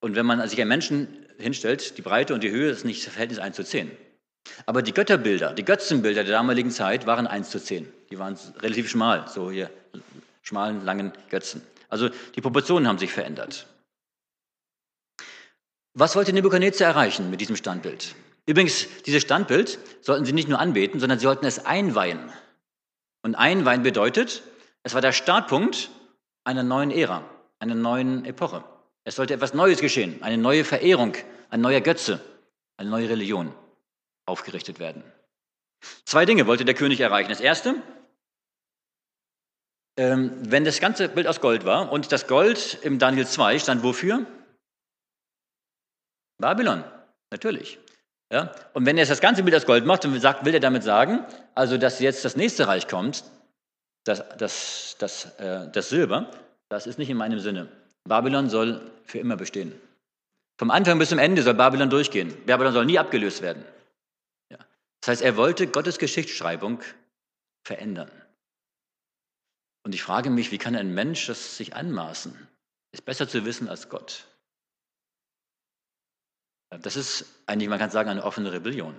[0.00, 3.12] Und wenn man sich einen Menschen hinstellt, die Breite und die Höhe ist nicht das
[3.12, 3.90] Verhältnis 1 zu 10.
[4.66, 7.88] Aber die Götterbilder, die Götzenbilder der damaligen Zeit waren 1 zu 10.
[8.10, 9.70] Die waren relativ schmal, so hier
[10.42, 11.62] schmalen, langen Götzen.
[11.88, 13.66] Also die Proportionen haben sich verändert.
[16.00, 18.14] Was wollte Nebuchadnezzar erreichen mit diesem Standbild?
[18.46, 22.30] Übrigens, dieses Standbild sollten sie nicht nur anbeten, sondern sie sollten es einweihen.
[23.22, 24.44] Und einweihen bedeutet,
[24.84, 25.90] es war der Startpunkt
[26.44, 28.62] einer neuen Ära, einer neuen Epoche.
[29.02, 31.14] Es sollte etwas Neues geschehen, eine neue Verehrung,
[31.50, 32.20] ein neuer Götze,
[32.76, 33.52] eine neue Religion
[34.24, 35.02] aufgerichtet werden.
[36.04, 37.30] Zwei Dinge wollte der König erreichen.
[37.30, 37.74] Das erste,
[39.96, 43.82] ähm, wenn das ganze Bild aus Gold war und das Gold im Daniel 2 stand
[43.82, 44.24] wofür?
[46.38, 46.84] Babylon,
[47.30, 47.78] natürlich.
[48.32, 48.52] Ja?
[48.74, 51.24] Und wenn er das ganze Bild aus Gold macht, dann sagt, will er damit sagen,
[51.54, 53.24] also dass jetzt das nächste Reich kommt,
[54.04, 56.30] das, das, das, äh, das Silber,
[56.68, 57.68] das ist nicht in meinem Sinne.
[58.04, 59.72] Babylon soll für immer bestehen.
[60.58, 62.34] Vom Anfang bis zum Ende soll Babylon durchgehen.
[62.46, 63.64] Babylon soll nie abgelöst werden.
[64.50, 64.58] Ja.
[65.00, 66.80] Das heißt, er wollte Gottes Geschichtsschreibung
[67.64, 68.10] verändern.
[69.84, 72.48] Und ich frage mich, wie kann ein Mensch das sich anmaßen?
[72.92, 74.24] Ist besser zu wissen als Gott.
[76.70, 78.94] Das ist eigentlich, man kann sagen, eine offene Rebellion.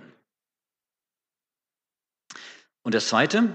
[2.82, 3.54] Und das Zweite,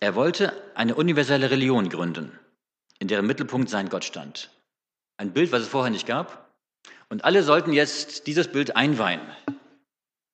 [0.00, 2.38] er wollte eine universelle Religion gründen,
[2.98, 4.50] in deren Mittelpunkt sein Gott stand.
[5.16, 6.52] Ein Bild, was es vorher nicht gab.
[7.08, 9.20] Und alle sollten jetzt dieses Bild einweihen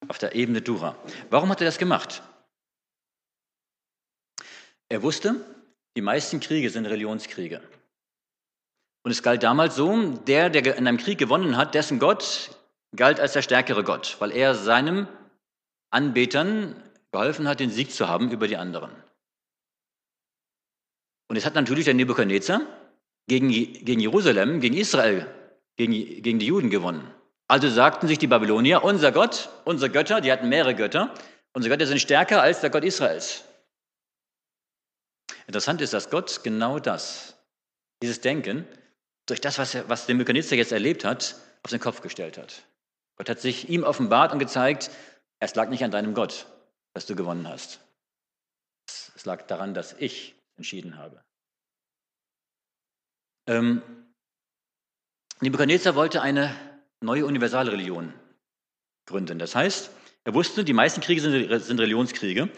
[0.08, 0.96] auf der Ebene Dura.
[1.30, 2.22] Warum hat er das gemacht?
[4.88, 5.44] Er wusste,
[5.96, 7.62] die meisten Kriege sind Religionskriege.
[9.02, 12.50] Und es galt damals so, der, der in einem Krieg gewonnen hat, dessen Gott
[12.96, 15.08] galt als der stärkere Gott, weil er seinem
[15.90, 18.90] Anbetern geholfen hat, den Sieg zu haben über die anderen.
[21.28, 22.60] Und es hat natürlich der Nebukadnezar
[23.28, 25.26] gegen, gegen Jerusalem, gegen Israel,
[25.76, 27.08] gegen, gegen die Juden gewonnen.
[27.48, 31.14] Also sagten sich die Babylonier, unser Gott, unsere Götter, die hatten mehrere Götter,
[31.52, 33.44] unsere Götter sind stärker als der Gott Israels.
[35.46, 37.36] Interessant ist, dass Gott genau das,
[38.02, 38.66] dieses Denken,
[39.26, 42.62] durch das, was, er, was der Nebukadnezar jetzt erlebt hat, auf den Kopf gestellt hat.
[43.20, 44.90] Gott hat sich ihm offenbart und gezeigt,
[45.40, 46.46] es lag nicht an deinem Gott,
[46.94, 47.78] dass du gewonnen hast.
[49.14, 51.22] Es lag daran, dass ich entschieden habe.
[53.46, 53.82] Ähm,
[55.40, 56.56] Nebuchadnezzar wollte eine
[57.02, 58.14] neue Universalreligion
[59.04, 59.38] gründen.
[59.38, 59.90] Das heißt,
[60.24, 62.48] er wusste, die meisten Kriege sind, sind Religionskriege.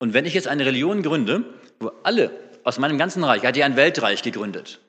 [0.00, 1.44] Und wenn ich jetzt eine Religion gründe,
[1.78, 2.30] wo alle
[2.62, 4.82] aus meinem ganzen Reich, er hat ja ein Weltreich gegründet.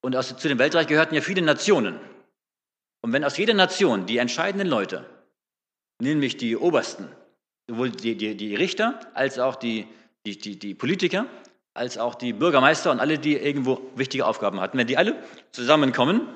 [0.00, 2.00] Und aus, zu dem Weltreich gehörten ja viele Nationen.
[3.02, 5.04] Und wenn aus jeder Nation die entscheidenden Leute,
[6.00, 7.08] nämlich die Obersten,
[7.68, 9.86] sowohl die, die, die Richter als auch die,
[10.26, 11.26] die, die, die Politiker,
[11.72, 16.28] als auch die Bürgermeister und alle, die irgendwo wichtige Aufgaben hatten, wenn die alle zusammenkommen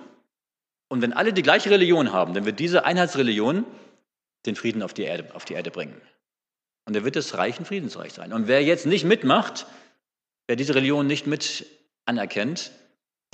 [0.88, 3.64] und wenn alle die gleiche Religion haben, dann wird diese Einheitsreligion
[4.46, 6.00] den Frieden auf die Erde, auf die Erde bringen.
[6.87, 8.33] Und er wird das Reich ein Friedensreich sein.
[8.33, 9.66] Und wer jetzt nicht mitmacht,
[10.46, 11.66] wer diese Religion nicht mit
[12.05, 12.70] anerkennt,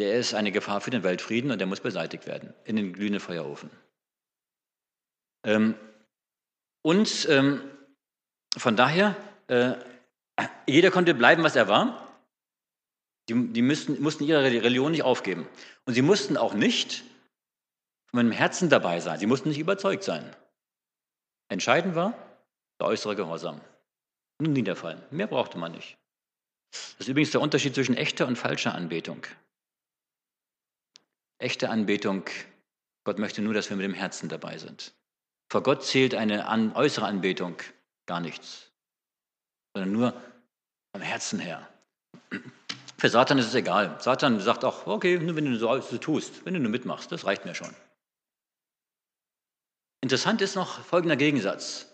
[0.00, 3.20] der ist eine Gefahr für den Weltfrieden und der muss beseitigt werden in den glühenden
[3.20, 3.70] Feuerofen.
[5.44, 5.74] Ähm,
[6.82, 7.70] und ähm,
[8.56, 9.14] von daher,
[9.48, 9.74] äh,
[10.66, 12.08] jeder konnte bleiben, was er war.
[13.28, 15.46] Die, die müssten, mussten ihre Religion nicht aufgeben.
[15.84, 17.04] Und sie mussten auch nicht
[18.12, 19.18] mit dem Herzen dabei sein.
[19.18, 20.34] Sie mussten nicht überzeugt sein.
[21.48, 22.14] Entscheidend war
[22.80, 23.60] der äußere Gehorsam.
[24.40, 25.02] Nun niederfallen.
[25.10, 25.98] Mehr brauchte man nicht.
[26.70, 29.26] Das ist übrigens der Unterschied zwischen echter und falscher Anbetung.
[31.40, 32.24] Echte Anbetung,
[33.04, 34.92] Gott möchte nur, dass wir mit dem Herzen dabei sind.
[35.50, 37.56] Vor Gott zählt eine an, äußere Anbetung
[38.06, 38.70] gar nichts,
[39.74, 40.22] sondern nur
[40.92, 41.66] vom Herzen her.
[42.98, 43.96] Für Satan ist es egal.
[44.00, 47.24] Satan sagt auch, okay, nur wenn du so, so tust, wenn du nur mitmachst, das
[47.24, 47.74] reicht mir schon.
[50.02, 51.90] Interessant ist noch folgender Gegensatz.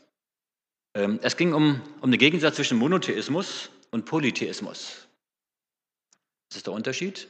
[0.94, 5.06] Ähm, es ging um, um den Gegensatz zwischen Monotheismus und Polytheismus.
[6.50, 7.28] Was ist der Unterschied?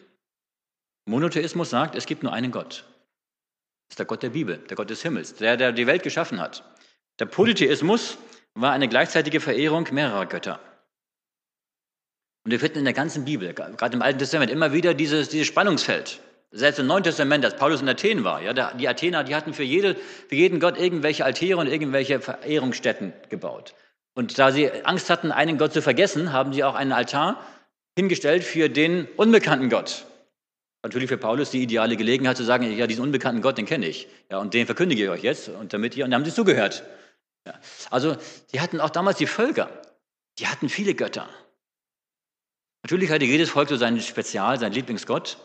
[1.07, 2.85] Monotheismus sagt, es gibt nur einen Gott.
[3.88, 6.40] Das ist der Gott der Bibel, der Gott des Himmels, der, der die Welt geschaffen
[6.40, 6.64] hat.
[7.21, 8.19] Der Polytheismus
[8.55, 10.59] war eine gleichzeitige Verehrung mehrerer Götter.
[12.45, 15.47] Und wir finden in der ganzen Bibel, gerade im Alten Testament, immer wieder dieses, dieses
[15.47, 16.21] Spannungsfeld.
[16.51, 19.62] Selbst im Neuen Testament, als Paulus in Athen war, ja, die Athener, die hatten für,
[19.62, 23.75] jede, für jeden Gott irgendwelche Altäre und irgendwelche Verehrungsstätten gebaut.
[24.14, 27.45] Und da sie Angst hatten, einen Gott zu vergessen, haben sie auch einen Altar
[27.97, 30.07] hingestellt für den unbekannten Gott
[30.87, 34.09] natürlich für Paulus die ideale Gelegenheit zu sagen, ja, diesen unbekannten Gott, den kenne ich.
[34.31, 36.85] Ja, und den verkündige ich euch jetzt und damit ihr, und dann haben sie zugehört.
[37.46, 37.55] Ja.
[37.90, 38.16] Also,
[38.53, 39.68] die hatten auch damals die Völker,
[40.38, 41.29] die hatten viele Götter.
[42.83, 45.38] Natürlich hatte jedes Volk so sein Spezial, sein Lieblingsgott,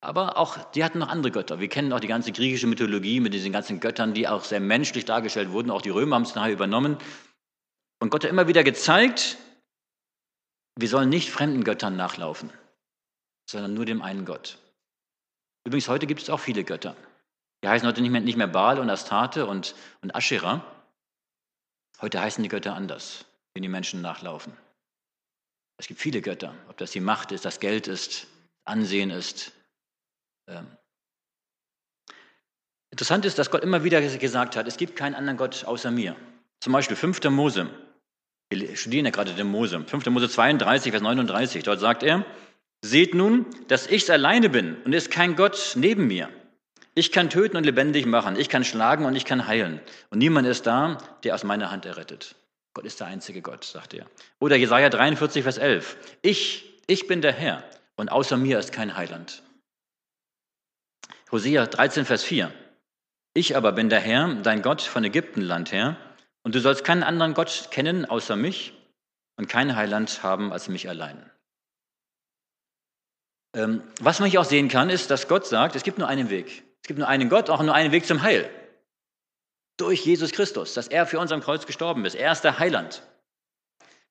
[0.00, 1.60] aber auch die hatten noch andere Götter.
[1.60, 5.06] Wir kennen auch die ganze griechische Mythologie mit diesen ganzen Göttern, die auch sehr menschlich
[5.06, 5.70] dargestellt wurden.
[5.70, 6.98] Auch die Römer haben es nachher übernommen.
[8.00, 9.38] Und Gott hat immer wieder gezeigt,
[10.76, 12.50] wir sollen nicht fremden Göttern nachlaufen,
[13.48, 14.58] sondern nur dem einen Gott.
[15.64, 16.94] Übrigens, heute gibt es auch viele Götter.
[17.62, 20.62] Die heißen heute nicht mehr, nicht mehr Baal und Astarte und, und Aschera.
[22.02, 23.24] Heute heißen die Götter anders,
[23.54, 24.52] denen die Menschen nachlaufen.
[25.78, 28.26] Es gibt viele Götter, ob das die Macht ist, das Geld ist,
[28.66, 29.52] Ansehen ist.
[30.48, 30.66] Ähm.
[32.90, 36.16] Interessant ist, dass Gott immer wieder gesagt hat, es gibt keinen anderen Gott außer mir.
[36.60, 37.22] Zum Beispiel 5.
[37.30, 37.68] Mose.
[38.50, 39.82] Wir studieren ja gerade den Mose.
[39.84, 40.06] 5.
[40.06, 41.62] Mose 32, Vers 39.
[41.64, 42.24] Dort sagt er,
[42.84, 46.28] Seht nun, dass ich alleine bin und ist kein Gott neben mir.
[46.94, 49.80] Ich kann töten und lebendig machen, ich kann schlagen und ich kann heilen.
[50.10, 52.34] Und niemand ist da, der aus meiner Hand errettet.
[52.74, 54.04] Gott ist der einzige Gott, sagt er.
[54.38, 55.96] Oder Jesaja 43, Vers 11.
[56.20, 57.64] Ich, ich bin der Herr
[57.96, 59.42] und außer mir ist kein Heiland.
[61.32, 62.52] Hosea 13, Vers 4.
[63.32, 65.96] Ich aber bin der Herr, dein Gott von Ägyptenland her,
[66.42, 68.74] und du sollst keinen anderen Gott kennen außer mich
[69.38, 71.30] und kein Heiland haben als mich allein.
[73.54, 76.28] Ähm, was man hier auch sehen kann, ist, dass Gott sagt, es gibt nur einen
[76.28, 76.64] Weg.
[76.82, 78.50] Es gibt nur einen Gott, auch nur einen Weg zum Heil.
[79.76, 82.14] Durch Jesus Christus, dass er für uns am Kreuz gestorben ist.
[82.14, 83.02] Er ist der Heiland,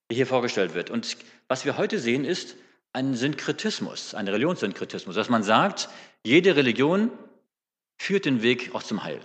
[0.09, 0.89] der hier vorgestellt wird.
[0.89, 2.55] Und was wir heute sehen, ist
[2.93, 5.89] ein Synkretismus, ein Religionssynkretismus, dass man sagt,
[6.23, 7.11] jede Religion
[7.97, 9.21] führt den Weg auch zum Heil.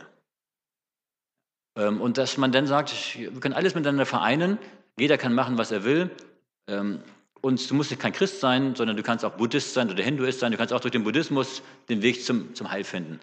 [1.76, 4.59] Ähm, und dass man dann sagt, wir können alles miteinander vereinen,
[4.98, 6.11] jeder kann machen, was er will.
[7.40, 10.53] Und du musst kein Christ sein, sondern du kannst auch Buddhist sein oder Hinduist sein.
[10.53, 13.20] Du kannst auch durch den Buddhismus den Weg zum, zum Heil finden.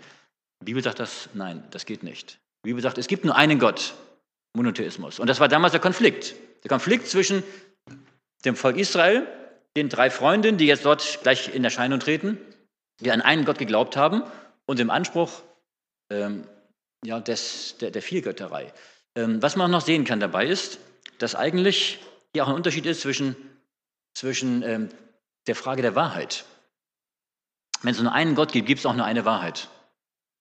[0.61, 2.39] Die Bibel sagt das, nein, das geht nicht.
[2.63, 3.93] Die Bibel sagt, es gibt nur einen Gott,
[4.55, 5.19] Monotheismus.
[5.19, 6.33] Und das war damals der Konflikt.
[6.63, 7.43] Der Konflikt zwischen
[8.45, 9.27] dem Volk Israel,
[9.75, 12.37] den drei Freunden, die jetzt dort gleich in Erscheinung treten,
[13.01, 14.23] die an einen Gott geglaubt haben,
[14.65, 15.43] und dem Anspruch
[16.09, 16.45] ähm,
[17.05, 18.73] ja, des, der, der Vielgötterei.
[19.15, 20.79] Ähm, was man noch sehen kann dabei ist,
[21.19, 21.99] dass eigentlich
[22.33, 23.35] hier auch ein Unterschied ist zwischen,
[24.15, 24.89] zwischen ähm,
[25.45, 26.45] der Frage der Wahrheit.
[27.83, 29.69] Wenn es nur einen Gott gibt, gibt es auch nur eine Wahrheit,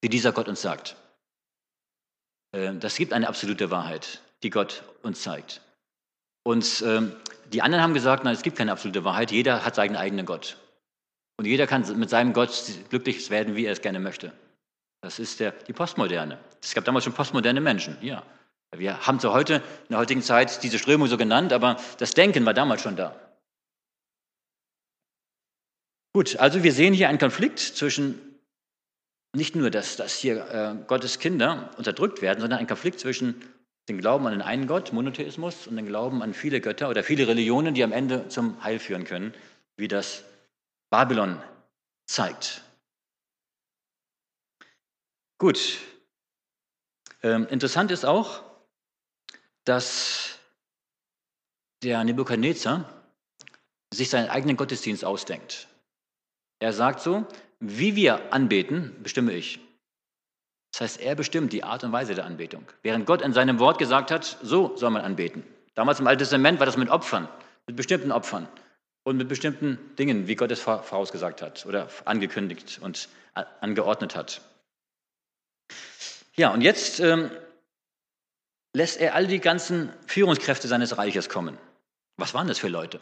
[0.03, 0.97] die dieser Gott uns sagt.
[2.53, 5.61] Äh, das gibt eine absolute Wahrheit, die Gott uns zeigt.
[6.45, 7.15] Und ähm,
[7.53, 10.57] die anderen haben gesagt, nein, es gibt keine absolute Wahrheit, jeder hat seinen eigenen Gott.
[11.37, 12.51] Und jeder kann mit seinem Gott
[12.91, 14.33] glücklich werden, wie er es gerne möchte.
[15.03, 16.39] Das ist der, die Postmoderne.
[16.63, 18.23] Es gab damals schon postmoderne Menschen, ja.
[18.77, 22.45] Wir haben zwar heute, in der heutigen Zeit, diese Strömung so genannt, aber das Denken
[22.47, 23.15] war damals schon da.
[26.17, 28.39] Gut, also wir sehen hier einen Konflikt zwischen
[29.35, 33.43] nicht nur, dass, dass hier äh, Gottes Kinder unterdrückt werden, sondern ein Konflikt zwischen
[33.89, 37.27] dem Glauben an den einen Gott, Monotheismus, und dem Glauben an viele Götter oder viele
[37.27, 39.35] Religionen, die am Ende zum Heil führen können,
[39.77, 40.23] wie das
[40.89, 41.43] Babylon
[42.07, 42.63] zeigt.
[45.39, 45.81] Gut,
[47.25, 48.45] ähm, interessant ist auch,
[49.65, 50.39] dass
[51.83, 53.03] der Nebukadnezar
[53.93, 55.67] sich seinen eigenen Gottesdienst ausdenkt.
[56.65, 57.27] Er sagt so,
[57.61, 59.61] wie wir anbeten, bestimme ich.
[60.73, 62.65] Das heißt, er bestimmt die Art und Weise der Anbetung.
[62.81, 65.45] Während Gott in seinem Wort gesagt hat, so soll man anbeten.
[65.75, 67.29] Damals im Alten Testament war das mit Opfern,
[67.67, 68.49] mit bestimmten Opfern
[69.03, 73.11] und mit bestimmten Dingen, wie Gott es vorausgesagt hat oder angekündigt und
[73.61, 74.41] angeordnet hat.
[76.35, 77.31] Ja, und jetzt ähm,
[78.73, 81.59] lässt er all die ganzen Führungskräfte seines Reiches kommen.
[82.17, 83.01] Was waren das für Leute?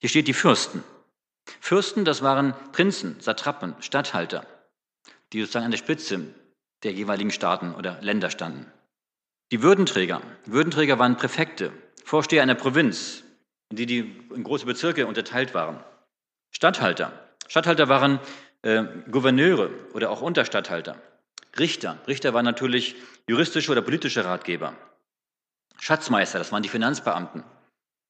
[0.00, 0.84] Hier steht die Fürsten.
[1.60, 4.46] Fürsten, das waren Prinzen, Satrapen, Statthalter,
[5.32, 6.26] die sozusagen an der Spitze
[6.82, 8.70] der jeweiligen Staaten oder Länder standen.
[9.52, 10.22] Die Würdenträger.
[10.46, 11.72] Würdenträger waren Präfekte,
[12.04, 13.22] Vorsteher einer Provinz,
[13.70, 13.98] in die die
[14.34, 15.82] in große Bezirke unterteilt waren.
[16.50, 17.12] Statthalter.
[17.48, 18.18] Statthalter waren
[18.62, 21.00] äh, Gouverneure oder auch Unterstatthalter.
[21.58, 21.98] Richter.
[22.06, 22.96] Richter waren natürlich
[23.28, 24.74] juristische oder politische Ratgeber.
[25.78, 27.44] Schatzmeister, das waren die Finanzbeamten.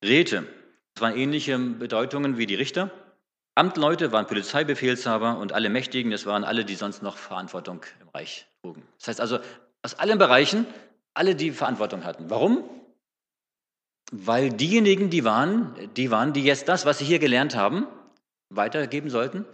[0.05, 0.47] Räte,
[0.95, 2.90] das waren ähnliche Bedeutungen wie die Richter.
[3.54, 8.46] Amtleute waren Polizeibefehlshaber und alle Mächtigen, das waren alle, die sonst noch Verantwortung im Reich
[8.62, 8.82] trugen.
[8.98, 9.40] Das heißt also,
[9.82, 10.66] aus allen Bereichen,
[11.14, 12.30] alle, die Verantwortung hatten.
[12.30, 12.64] Warum?
[14.10, 17.86] Weil diejenigen, die waren, die waren, die jetzt das, was sie hier gelernt haben,
[18.48, 19.44] weitergeben sollten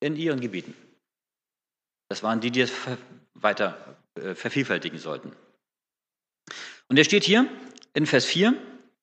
[0.00, 0.74] in ihren Gebieten.
[2.08, 2.72] Das waren die, die es
[3.34, 5.32] weiter äh, vervielfältigen sollten.
[6.88, 7.46] Und er steht hier
[7.94, 8.54] in Vers 4,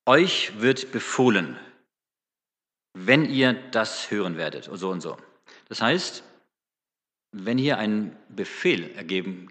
[0.05, 1.57] euch wird befohlen,
[3.05, 5.17] wenn ihr das hören werdet, und so und so.
[5.69, 6.23] Das heißt,
[7.31, 9.49] wenn hier ein Befehl ergeben,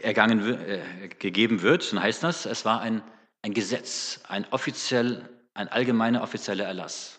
[0.00, 3.02] ergangen, äh, gegeben wird, dann heißt das, es war ein,
[3.42, 7.18] ein Gesetz, ein, offiziell, ein allgemeiner offizieller Erlass.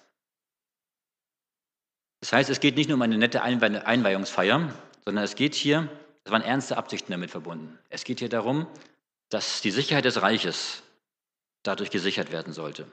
[2.21, 4.73] Das heißt, es geht nicht nur um eine nette Einweihungsfeier,
[5.05, 5.89] sondern es geht hier,
[6.25, 7.79] es waren ernste Absichten damit verbunden.
[7.89, 8.67] Es geht hier darum,
[9.29, 10.83] dass die Sicherheit des Reiches
[11.63, 12.87] dadurch gesichert werden sollte.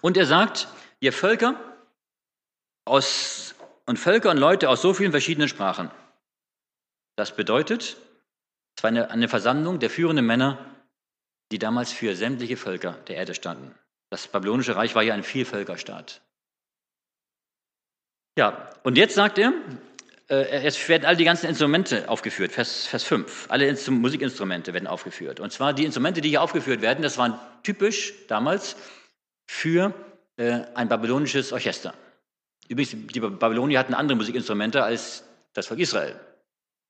[0.00, 0.68] Und er sagt,
[1.00, 1.54] ihr Völker
[2.84, 3.54] aus,
[3.86, 5.90] und Völker und Leute aus so vielen verschiedenen Sprachen.
[7.16, 7.96] Das bedeutet,
[8.76, 10.58] es war eine, eine Versammlung der führenden Männer,
[11.52, 13.74] die damals für sämtliche Völker der Erde standen.
[14.10, 16.20] Das babylonische Reich war ja ein Vielvölkerstaat.
[18.38, 19.52] Ja, und jetzt sagt er,
[20.28, 23.46] äh, es werden all die ganzen Instrumente aufgeführt, Vers, Vers 5.
[23.50, 25.40] Alle Musikinstrumente werden aufgeführt.
[25.40, 28.76] Und zwar die Instrumente, die hier aufgeführt werden, das waren typisch damals
[29.50, 29.92] für
[30.36, 31.92] äh, ein babylonisches Orchester.
[32.68, 36.18] Übrigens, die Babylonier hatten andere Musikinstrumente als das Volk Israel.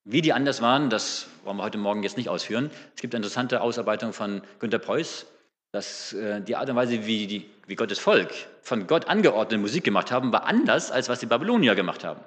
[0.05, 2.69] Wie die anders waren, das wollen wir heute Morgen jetzt nicht ausführen.
[2.95, 5.25] Es gibt eine interessante Ausarbeitung von Günter Preuß,
[5.71, 9.83] dass äh, die Art und Weise, wie, die, wie Gottes Volk von Gott angeordnete Musik
[9.83, 12.21] gemacht haben, war anders, als was die Babylonier gemacht haben.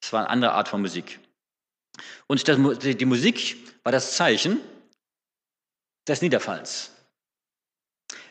[0.00, 1.18] Es war eine andere Art von Musik.
[2.26, 4.60] Und das, die Musik war das Zeichen
[6.06, 6.92] des Niederfallens.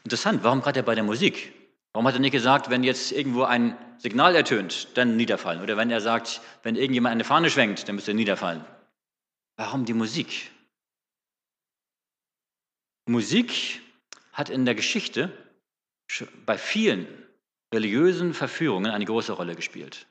[0.05, 1.51] Interessant, warum gerade bei der Musik?
[1.91, 5.63] Warum hat er nicht gesagt, wenn jetzt irgendwo ein Signal ertönt, dann niederfallen?
[5.63, 8.63] Oder wenn er sagt, wenn irgendjemand eine Fahne schwenkt, dann müsste er niederfallen?
[9.57, 10.51] Warum die Musik?
[13.07, 13.81] Musik
[14.31, 15.31] hat in der Geschichte
[16.45, 17.07] bei vielen
[17.73, 20.05] religiösen Verführungen eine große Rolle gespielt.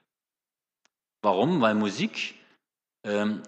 [1.22, 1.60] Warum?
[1.60, 2.34] Weil Musik
[3.04, 3.42] ähm,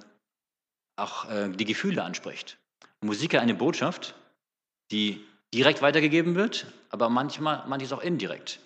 [0.95, 2.57] auch äh, die Gefühle anspricht.
[3.01, 4.15] Musik hat eine Botschaft,
[4.93, 8.61] die direkt weitergegeben wird, aber manchmal, manches auch indirekt.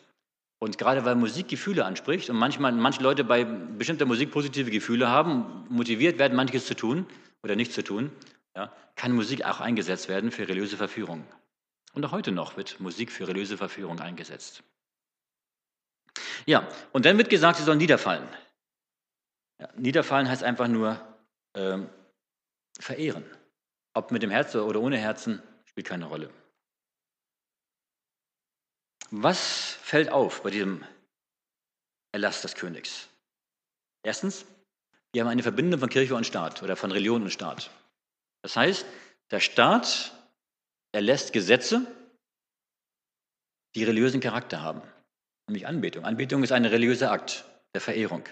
[0.59, 5.09] Und gerade weil Musik Gefühle anspricht und manchmal manche Leute bei bestimmter Musik positive Gefühle
[5.09, 7.07] haben, motiviert werden, manches zu tun
[7.43, 8.13] oder nicht zu tun,
[8.55, 11.25] ja, kann Musik auch eingesetzt werden für religiöse Verführung.
[11.95, 14.63] Und auch heute noch wird Musik für religiöse Verführung eingesetzt.
[16.45, 18.29] Ja, und dann wird gesagt, sie sollen niederfallen.
[19.61, 21.01] Ja, niederfallen heißt einfach nur
[21.55, 21.89] ähm,
[22.79, 23.25] verehren.
[23.95, 26.31] Ob mit dem Herzen oder ohne Herzen, spielt keine Rolle.
[29.11, 30.85] Was fällt auf bei diesem
[32.13, 33.09] Erlass des Königs?
[34.03, 34.45] Erstens,
[35.13, 37.71] wir haben eine Verbindung von Kirche und Staat oder von Religion und Staat.
[38.43, 38.87] Das heißt,
[39.31, 40.13] der Staat
[40.93, 41.87] erlässt Gesetze,
[43.75, 44.83] die religiösen Charakter haben,
[45.49, 46.05] nämlich Anbetung.
[46.05, 47.45] Anbetung ist ein religiöser Akt
[47.75, 48.25] der Verehrung.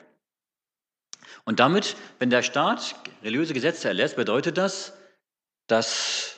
[1.45, 4.93] Und damit, wenn der Staat religiöse Gesetze erlässt, bedeutet das,
[5.67, 6.37] dass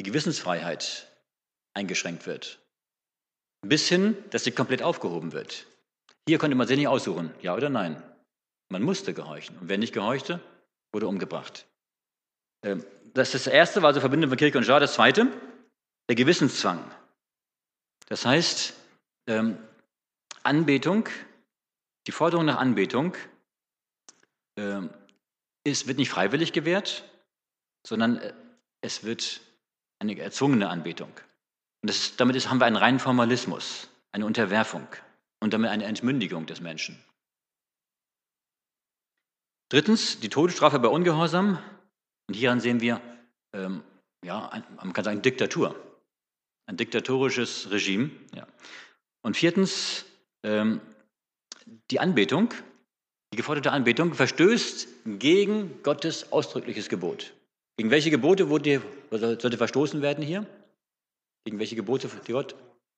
[0.00, 1.06] die Gewissensfreiheit
[1.74, 2.58] eingeschränkt wird.
[3.62, 5.66] Bis hin, dass sie komplett aufgehoben wird.
[6.28, 8.02] Hier konnte man sich nicht aussuchen, ja oder nein.
[8.68, 9.56] Man musste gehorchen.
[9.58, 10.40] Und wer nicht gehorchte,
[10.92, 11.66] wurde umgebracht.
[12.62, 14.82] Ähm, das ist das Erste, war also Verbindung von Kirche und Staat.
[14.82, 15.28] Das Zweite,
[16.08, 16.84] der Gewissenszwang.
[18.08, 18.74] Das heißt,
[19.28, 19.58] ähm,
[20.42, 21.08] Anbetung,
[22.06, 23.16] die Forderung nach Anbetung
[24.56, 24.90] ähm,
[25.64, 27.04] ist, wird nicht freiwillig gewährt,
[27.86, 28.32] sondern äh,
[28.80, 29.40] es wird
[29.98, 31.10] eine erzwungene Anbetung.
[31.86, 34.88] Und das, damit ist, haben wir einen reinen Formalismus, eine Unterwerfung
[35.38, 37.00] und damit eine Entmündigung des Menschen.
[39.68, 41.62] Drittens, die Todesstrafe bei Ungehorsam.
[42.26, 43.00] Und hieran sehen wir,
[43.52, 43.84] ähm,
[44.24, 45.76] ja, ein, man kann sagen, Diktatur,
[46.68, 48.10] ein diktatorisches Regime.
[48.34, 48.48] Ja.
[49.22, 50.06] Und viertens,
[50.42, 50.80] ähm,
[51.92, 52.52] die Anbetung,
[53.32, 54.88] die geforderte Anbetung verstößt
[55.20, 57.32] gegen Gottes ausdrückliches Gebot.
[57.76, 60.48] Gegen welche Gebote wurde, sollte verstoßen werden hier?
[61.46, 62.10] Gegen welche Gebote?
[62.26, 62.56] Die Gott?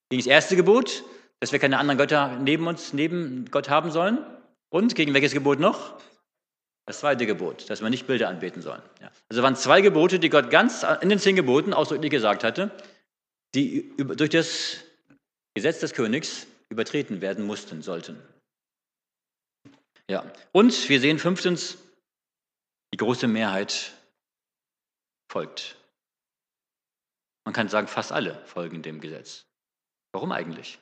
[0.08, 1.04] Gegen das erste Gebot,
[1.38, 4.24] dass wir keine anderen Götter neben uns, neben Gott haben sollen.
[4.70, 6.00] Und gegen welches Gebot noch?
[6.86, 8.80] Das zweite Gebot, dass wir nicht Bilder anbeten sollen.
[9.02, 9.10] Ja.
[9.28, 12.70] Also waren zwei Gebote, die Gott ganz in den zehn Geboten ausdrücklich gesagt hatte,
[13.54, 14.78] die durch das
[15.54, 18.18] Gesetz des Königs übertreten werden mussten, sollten.
[20.08, 20.24] Ja.
[20.52, 21.76] Und wir sehen fünftens,
[22.94, 23.92] die große Mehrheit
[25.30, 25.77] folgt.
[27.48, 29.46] Man kann sagen, fast alle folgen dem Gesetz.
[30.12, 30.78] Warum eigentlich?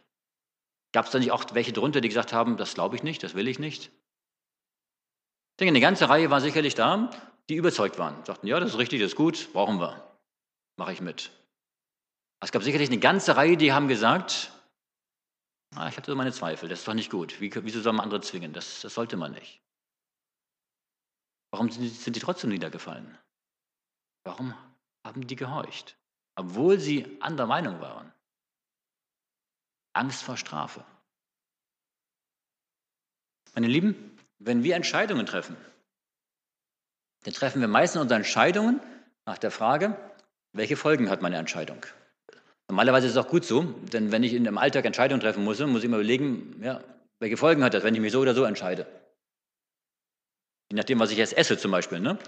[0.90, 3.34] Gab es da nicht auch welche drunter, die gesagt haben, das glaube ich nicht, das
[3.34, 3.84] will ich nicht?
[3.84, 7.08] Ich denke, eine ganze Reihe war sicherlich da,
[7.48, 10.18] die überzeugt waren, sagten, ja, das ist richtig, das ist gut, brauchen wir,
[10.76, 11.30] mache ich mit.
[12.40, 14.50] Es gab sicherlich eine ganze Reihe, die haben gesagt,
[15.76, 17.40] ah, ich hatte so meine Zweifel, das ist doch nicht gut.
[17.40, 18.52] Wie, wieso soll man andere zwingen?
[18.52, 19.62] Das, das sollte man nicht.
[21.52, 23.16] Warum sind die, sind die trotzdem niedergefallen?
[24.24, 24.52] Warum
[25.04, 25.96] haben die gehorcht,
[26.36, 28.12] obwohl sie anderer Meinung waren?
[29.94, 30.84] Angst vor Strafe.
[33.54, 35.56] Meine Lieben, wenn wir Entscheidungen treffen,
[37.24, 38.80] dann treffen wir meistens unsere Entscheidungen
[39.24, 39.96] nach der Frage,
[40.52, 41.84] welche Folgen hat meine Entscheidung?
[42.68, 45.58] Normalerweise ist es auch gut so, denn wenn ich in dem Alltag Entscheidungen treffen muss,
[45.60, 46.82] muss ich immer überlegen, ja,
[47.18, 48.86] welche Folgen hat das, wenn ich mich so oder so entscheide.
[50.70, 52.00] Je nachdem, was ich jetzt esse zum Beispiel.
[52.00, 52.18] Ne?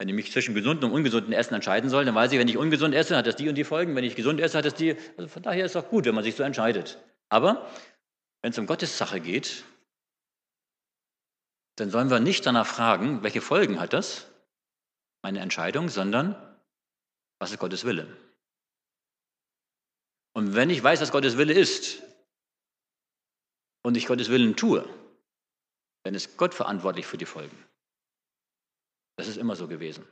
[0.00, 2.56] Wenn ich mich zwischen gesundem und ungesundem Essen entscheiden soll, dann weiß ich, wenn ich
[2.56, 3.94] ungesund esse, hat das die und die Folgen.
[3.94, 4.96] Wenn ich gesund esse, hat das die.
[5.18, 6.98] Also von daher ist es auch gut, wenn man sich so entscheidet.
[7.28, 7.70] Aber
[8.40, 9.62] wenn es um Gottes Sache geht,
[11.76, 14.26] dann sollen wir nicht danach fragen, welche Folgen hat das,
[15.20, 16.34] meine Entscheidung, sondern
[17.38, 18.06] was ist Gottes Wille?
[20.32, 22.02] Und wenn ich weiß, was Gottes Wille ist
[23.82, 24.88] und ich Gottes Willen tue,
[26.04, 27.69] dann ist Gott verantwortlich für die Folgen.
[29.20, 30.06] Das ist immer so gewesen.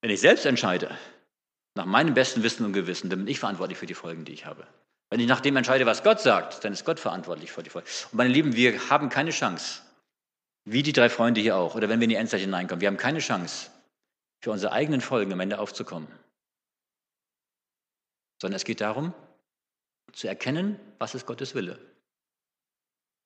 [0.00, 0.96] Wenn ich selbst entscheide,
[1.74, 4.46] nach meinem besten Wissen und Gewissen, dann bin ich verantwortlich für die Folgen, die ich
[4.46, 4.66] habe.
[5.10, 7.86] Wenn ich nach dem entscheide, was Gott sagt, dann ist Gott verantwortlich für die Folgen.
[8.12, 9.82] Und meine Lieben, wir haben keine Chance,
[10.64, 12.96] wie die drei Freunde hier auch, oder wenn wir in die Endzeit hineinkommen, wir haben
[12.96, 13.70] keine Chance,
[14.40, 16.08] für unsere eigenen Folgen am Ende aufzukommen.
[18.40, 19.12] Sondern es geht darum,
[20.14, 21.78] zu erkennen, was ist Gottes Wille.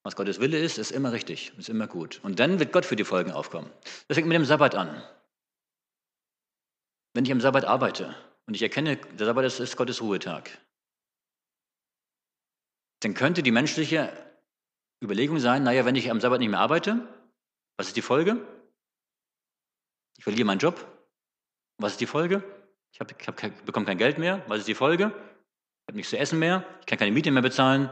[0.05, 2.21] Was Gottes Wille ist, ist immer richtig, ist immer gut.
[2.23, 3.71] Und dann wird Gott für die Folgen aufkommen.
[4.07, 5.03] Das fängt mit dem Sabbat an.
[7.15, 8.15] Wenn ich am Sabbat arbeite
[8.47, 10.51] und ich erkenne, der Sabbat ist Gottes Ruhetag,
[13.01, 14.13] dann könnte die menschliche
[15.03, 17.09] Überlegung sein, naja, wenn ich am Sabbat nicht mehr arbeite,
[17.79, 18.47] was ist die Folge?
[20.19, 20.87] Ich verliere meinen Job.
[21.79, 22.45] Was ist die Folge?
[22.93, 24.45] Ich, hab, ich hab, bekomme kein Geld mehr.
[24.49, 25.07] Was ist die Folge?
[25.07, 26.65] Ich habe nichts zu essen mehr.
[26.81, 27.91] Ich kann keine Miete mehr bezahlen.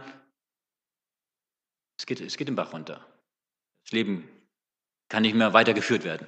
[1.98, 3.06] Es geht, es geht den Bach runter.
[3.84, 4.28] Das Leben
[5.08, 6.26] kann nicht mehr weitergeführt werden.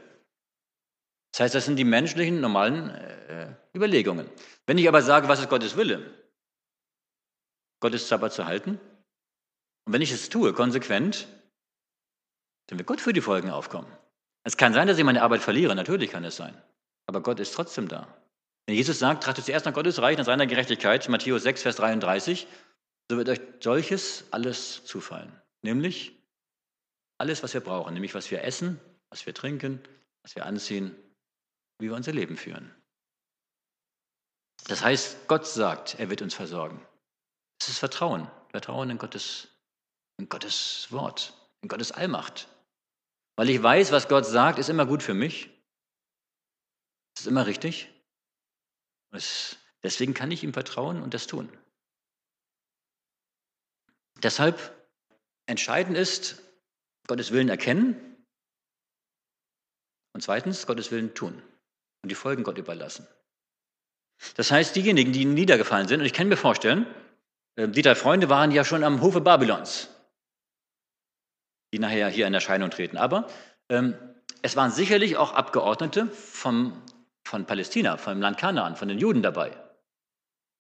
[1.33, 4.31] Das heißt, das sind die menschlichen, normalen äh, Überlegungen.
[4.67, 6.15] Wenn ich aber sage, was ist Gottes Wille?
[7.81, 8.79] Gottes Sabbat zu halten.
[9.85, 11.27] Und wenn ich es tue, konsequent,
[12.69, 13.91] dann wird Gott für die Folgen aufkommen.
[14.45, 16.57] Es kann sein, dass ich meine Arbeit verliere, natürlich kann es sein.
[17.07, 18.07] Aber Gott ist trotzdem da.
[18.67, 22.47] Wenn Jesus sagt, trachtet zuerst nach Gottes Reich, nach seiner Gerechtigkeit, Matthäus 6, Vers 33,
[23.11, 25.33] so wird euch solches alles zufallen.
[25.65, 26.13] Nämlich
[27.17, 29.83] alles, was wir brauchen, nämlich was wir essen, was wir trinken,
[30.23, 30.95] was wir anziehen,
[31.79, 32.71] wie wir unser Leben führen.
[34.67, 36.87] Das heißt, Gott sagt, er wird uns versorgen.
[37.59, 39.49] Es ist Vertrauen, Vertrauen in Gottes,
[40.19, 42.47] in Gottes Wort, in Gottes Allmacht.
[43.37, 45.49] Weil ich weiß, was Gott sagt, ist immer gut für mich.
[47.17, 47.89] Es ist immer richtig.
[49.13, 51.51] Es, deswegen kann ich ihm vertrauen und das tun.
[54.23, 54.74] Deshalb
[55.47, 56.43] entscheidend ist,
[57.07, 58.17] Gottes Willen erkennen
[60.15, 61.43] und zweitens Gottes Willen tun
[62.03, 63.07] und die Folgen Gott überlassen.
[64.37, 66.87] Das heißt, diejenigen, die niedergefallen sind, und ich kann mir vorstellen,
[67.57, 69.89] äh, die drei Freunde waren ja schon am Hofe Babylons,
[71.73, 72.97] die nachher hier in Erscheinung treten.
[72.97, 73.29] Aber
[73.69, 73.99] ähm,
[74.43, 76.81] es waren sicherlich auch Abgeordnete vom,
[77.27, 79.57] von Palästina, vom Land Kanaan, von den Juden dabei.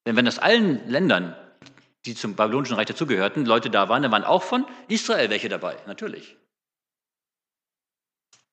[0.06, 1.36] Denn wenn aus allen Ländern,
[2.06, 5.76] die zum babylonischen Reich dazugehörten, Leute da waren, dann waren auch von Israel welche dabei,
[5.86, 6.36] natürlich.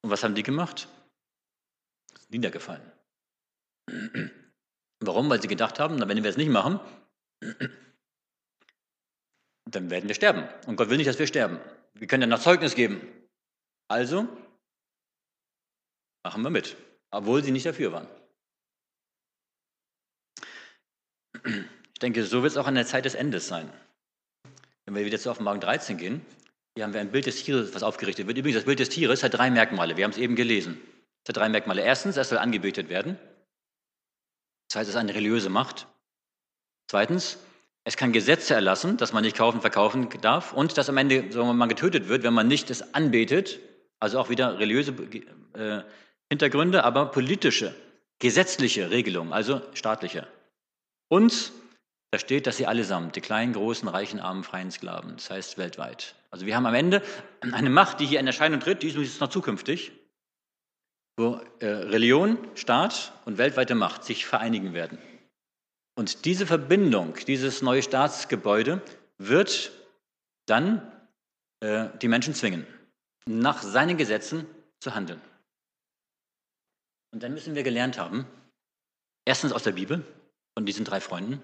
[0.02, 0.88] Und was haben die gemacht?
[2.30, 2.82] Niedergefallen.
[4.99, 5.30] Warum?
[5.30, 6.80] Weil sie gedacht haben, wenn wir es nicht machen,
[9.66, 10.47] dann werden wir sterben.
[10.68, 11.60] Und Gott will nicht, dass wir sterben.
[11.93, 13.02] Wir können ja noch Zeugnis geben.
[13.89, 14.28] Also
[16.24, 16.78] machen wir mit,
[17.12, 18.08] obwohl sie nicht dafür waren.
[22.02, 23.72] Ich denke, so wird es auch an der Zeit des Endes sein.
[24.86, 26.26] Wenn wir wieder zu Offenbarung 13 gehen,
[26.74, 28.39] hier haben wir ein Bild des Tieres, was aufgerichtet wird.
[28.39, 29.97] Übrigens, das Bild des Tieres hat drei Merkmale.
[29.97, 30.82] Wir haben es eben gelesen.
[31.24, 31.84] Es hat drei Merkmale.
[31.84, 33.20] Erstens, es soll angebetet werden.
[34.68, 35.86] Das heißt, es ist eine religiöse Macht.
[36.88, 37.38] Zweitens,
[37.84, 41.56] es kann Gesetze erlassen, dass man nicht kaufen, verkaufen darf und dass am Ende sagen
[41.56, 43.60] mal, getötet wird, wenn man nicht es anbetet.
[43.99, 44.95] Also auch wieder religiöse
[45.54, 45.84] äh,
[46.32, 47.76] Hintergründe, aber politische,
[48.18, 50.26] gesetzliche Regelungen, also staatliche.
[51.08, 51.52] Und
[52.12, 56.16] da steht, dass sie allesamt, die kleinen, großen, reichen, armen, freien Sklaven, das heißt weltweit.
[56.30, 57.01] Also wir haben am Ende
[57.39, 59.93] eine Macht, die hier in Erscheinung tritt, die ist noch zukünftig,
[61.18, 64.97] wo äh, Religion, Staat und weltweite Macht sich vereinigen werden.
[65.97, 68.82] Und diese Verbindung, dieses neue Staatsgebäude
[69.18, 69.72] wird
[70.47, 70.91] dann
[71.62, 72.68] äh, die Menschen zwingen,
[73.26, 74.45] nach seinen Gesetzen
[74.82, 75.22] zu handeln.
[77.14, 78.26] Und dann müssen wir gelernt haben,
[79.26, 80.03] erstens aus der Bibel,
[80.57, 81.41] von diesen drei Freunden,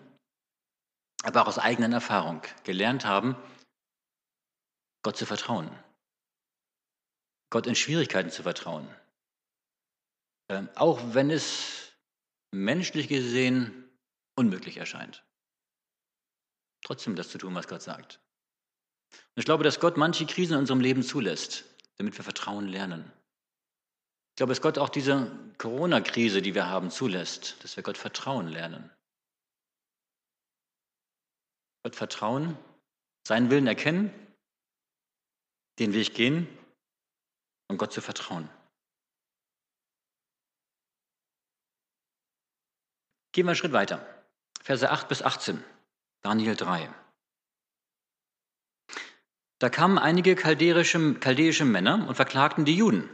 [1.24, 3.36] aber auch aus eigener Erfahrung, gelernt haben,
[5.03, 5.70] Gott zu vertrauen.
[7.49, 8.88] Gott in Schwierigkeiten zu vertrauen.
[10.49, 11.93] Äh, auch wenn es
[12.51, 13.89] menschlich gesehen
[14.36, 15.24] unmöglich erscheint.
[16.84, 18.20] Trotzdem das zu tun, was Gott sagt.
[19.11, 21.65] Und ich glaube, dass Gott manche Krisen in unserem Leben zulässt,
[21.97, 23.11] damit wir Vertrauen lernen.
[24.32, 28.47] Ich glaube, dass Gott auch diese Corona-Krise, die wir haben, zulässt, dass wir Gott Vertrauen
[28.47, 28.89] lernen.
[31.88, 32.58] Gott vertrauen,
[33.26, 34.12] seinen Willen erkennen,
[35.80, 36.46] den Weg gehen
[37.70, 38.50] und Gott zu vertrauen.
[43.32, 44.06] Gehen wir einen Schritt weiter.
[44.62, 45.64] Verse 8 bis 18,
[46.24, 46.94] Daniel 3.
[49.60, 53.08] Da kamen einige chaldäische, chaldäische Männer und verklagten die Juden,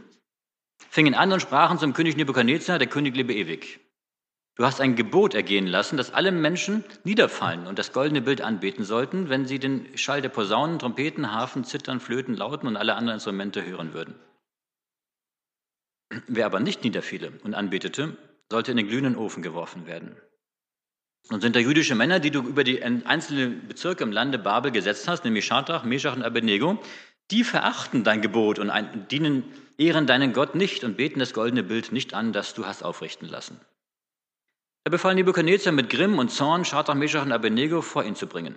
[0.90, 3.83] fingen an und sprachen zum König Nebukadnezar, der König lebe ewig.
[4.56, 8.86] Du hast ein Gebot ergehen lassen, dass alle Menschen niederfallen und das goldene Bild anbeten
[8.86, 13.16] sollten, wenn sie den Schall der Posaunen, Trompeten, Hafen, Zittern, Flöten, Lauten und alle anderen
[13.16, 14.16] Instrumente hören würden.
[16.28, 18.16] Wer aber nicht niederfiele und anbetete,
[18.52, 20.16] sollte in den glühenden Ofen geworfen werden.
[21.30, 25.08] Und sind da jüdische Männer, die du über die einzelnen Bezirke im Lande Babel gesetzt
[25.08, 26.80] hast, nämlich Schadrach, Meshach und Abednego,
[27.32, 28.72] die verachten dein Gebot und
[29.10, 29.46] dienen,
[29.78, 33.28] ehren deinen Gott nicht und beten das goldene Bild nicht an, das du hast aufrichten
[33.28, 33.60] lassen.
[34.84, 38.56] Da befahl Nebuchadnezzar mit Grimm und Zorn, Schadrach, Meshach und Abednego vor ihn zu bringen.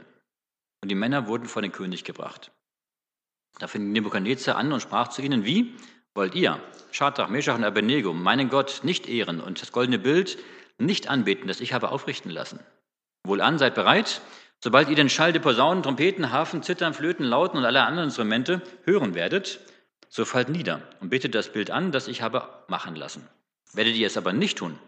[0.83, 2.51] Und die Männer wurden vor den König gebracht.
[3.61, 5.75] Da fing Nebuchadnezzar an und sprach zu ihnen, wie
[6.15, 6.61] wollt ihr,
[6.91, 10.39] Schadrach, Meshach und Abednego, meinen Gott nicht ehren und das goldene Bild
[10.79, 12.59] nicht anbeten, das ich habe aufrichten lassen?
[13.23, 14.21] Wohlan, seid bereit,
[14.59, 18.63] sobald ihr den Schall der Posaunen, Trompeten, Hafen, Zittern, Flöten, Lauten und aller anderen Instrumente
[18.85, 19.61] hören werdet,
[20.09, 23.29] so fallt nieder und betet das Bild an, das ich habe machen lassen.
[23.75, 24.79] Werdet ihr es aber nicht tun,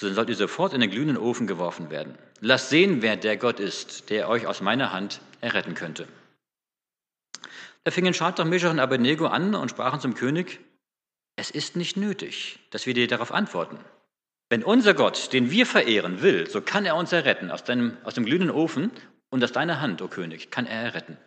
[0.00, 2.16] so sollt ihr sofort in den glühenden Ofen geworfen werden.
[2.40, 6.08] Lasst sehen, wer der Gott ist, der euch aus meiner Hand erretten könnte.
[7.84, 10.58] Da fingen Schadrach, Meshach und Abednego an und sprachen zum König,
[11.36, 13.78] es ist nicht nötig, dass wir dir darauf antworten.
[14.48, 18.14] Wenn unser Gott, den wir verehren, will, so kann er uns erretten aus, deinem, aus
[18.14, 18.90] dem glühenden Ofen
[19.30, 21.18] und aus deiner Hand, o König, kann er erretten.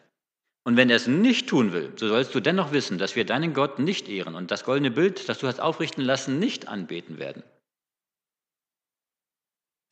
[0.63, 3.53] Und wenn er es nicht tun will, so sollst du dennoch wissen, dass wir deinen
[3.53, 7.43] Gott nicht ehren und das goldene Bild, das du hast aufrichten lassen, nicht anbeten werden.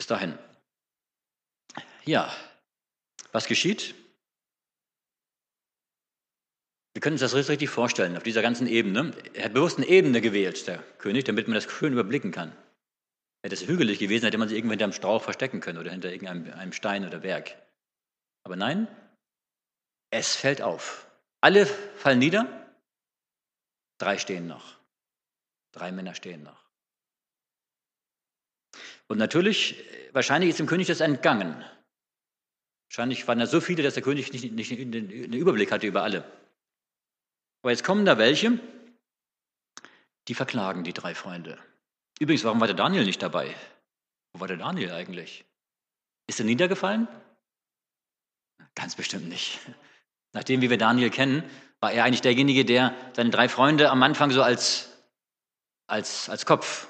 [0.02, 0.36] Bis dahin.
[2.06, 2.36] Ja,
[3.34, 3.93] was geschieht?
[6.93, 9.12] Wir können uns das richtig vorstellen, auf dieser ganzen Ebene.
[9.36, 12.52] Er hat bewusst eine Ebene gewählt, der König, damit man das schön überblicken kann.
[13.43, 16.12] Wäre das hügelig gewesen, hätte man sich irgendwo hinter einem Strauch verstecken können oder hinter
[16.12, 17.56] irgendeinem Stein oder Berg.
[18.43, 18.88] Aber nein,
[20.10, 21.06] es fällt auf.
[21.41, 22.47] Alle fallen nieder,
[23.99, 24.80] drei stehen noch.
[25.72, 26.61] Drei Männer stehen noch.
[29.12, 29.76] Und natürlich,
[30.14, 31.66] wahrscheinlich ist dem König das entgangen.
[32.88, 36.24] Wahrscheinlich waren da so viele, dass der König nicht, nicht den Überblick hatte über alle.
[37.62, 38.57] Aber jetzt kommen da welche,
[40.30, 41.57] die verklagen die drei Freunde.
[42.22, 43.53] Übrigens, warum war der Daniel nicht dabei?
[44.32, 45.43] Wo war der Daniel eigentlich?
[46.28, 47.09] Ist er niedergefallen?
[48.76, 49.59] Ganz bestimmt nicht.
[50.32, 51.43] Nachdem, wie wir Daniel kennen,
[51.82, 54.89] war er eigentlich derjenige, der seine drei Freunde am Anfang so als,
[55.88, 56.88] als, als Kopf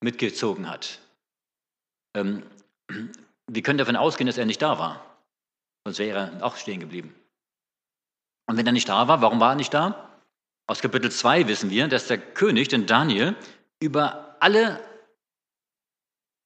[0.00, 0.98] mitgezogen hat.
[2.14, 2.42] Ähm,
[3.46, 5.04] wir können davon ausgehen, dass er nicht da war.
[5.84, 7.14] Sonst wäre er auch stehen geblieben.
[8.46, 10.10] Und wenn er nicht da war, warum war er nicht da?
[10.66, 13.34] Aus Kapitel 2 wissen wir, dass der König, den Daniel,
[13.80, 14.80] über alle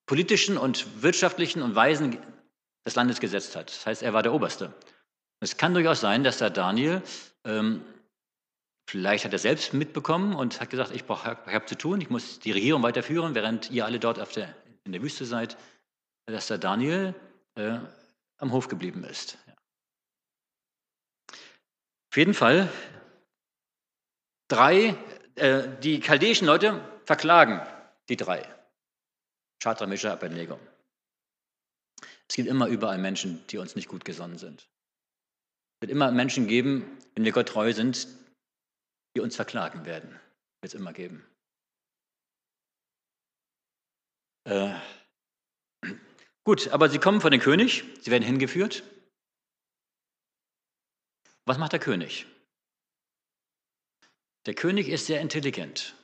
[0.07, 2.19] politischen und wirtschaftlichen und Weisen
[2.87, 3.71] des Landes gesetzt hat.
[3.71, 4.73] Das heißt, er war der Oberste.
[5.41, 7.03] Es kann durchaus sein, dass der Daniel,
[7.45, 7.85] ähm,
[8.89, 12.39] vielleicht hat er selbst mitbekommen und hat gesagt, ich, ich habe zu tun, ich muss
[12.39, 14.55] die Regierung weiterführen, während ihr alle dort auf der
[14.85, 15.57] in der Wüste seid,
[16.27, 17.15] dass der Daniel
[17.57, 17.79] äh,
[18.39, 19.39] am Hof geblieben ist.
[19.47, 19.55] Ja.
[21.31, 22.71] Auf jeden Fall,
[24.49, 24.97] drei,
[25.35, 27.61] äh, die chaldäischen Leute verklagen
[28.09, 28.49] die drei.
[29.63, 30.61] Chatra, Misha, Abednego.
[32.29, 34.61] Es gibt immer überall Menschen, die uns nicht gut gesonnen sind.
[34.61, 38.09] Es wird immer Menschen geben, wenn wir Gott treu sind,
[39.17, 40.11] die uns verklagen werden.
[40.61, 41.25] Wird es immer geben.
[44.45, 44.75] Äh,
[46.45, 48.83] gut, aber sie kommen vor den König, sie werden hingeführt.
[51.47, 52.27] Was macht der König?
[54.47, 55.95] Der König ist sehr intelligent.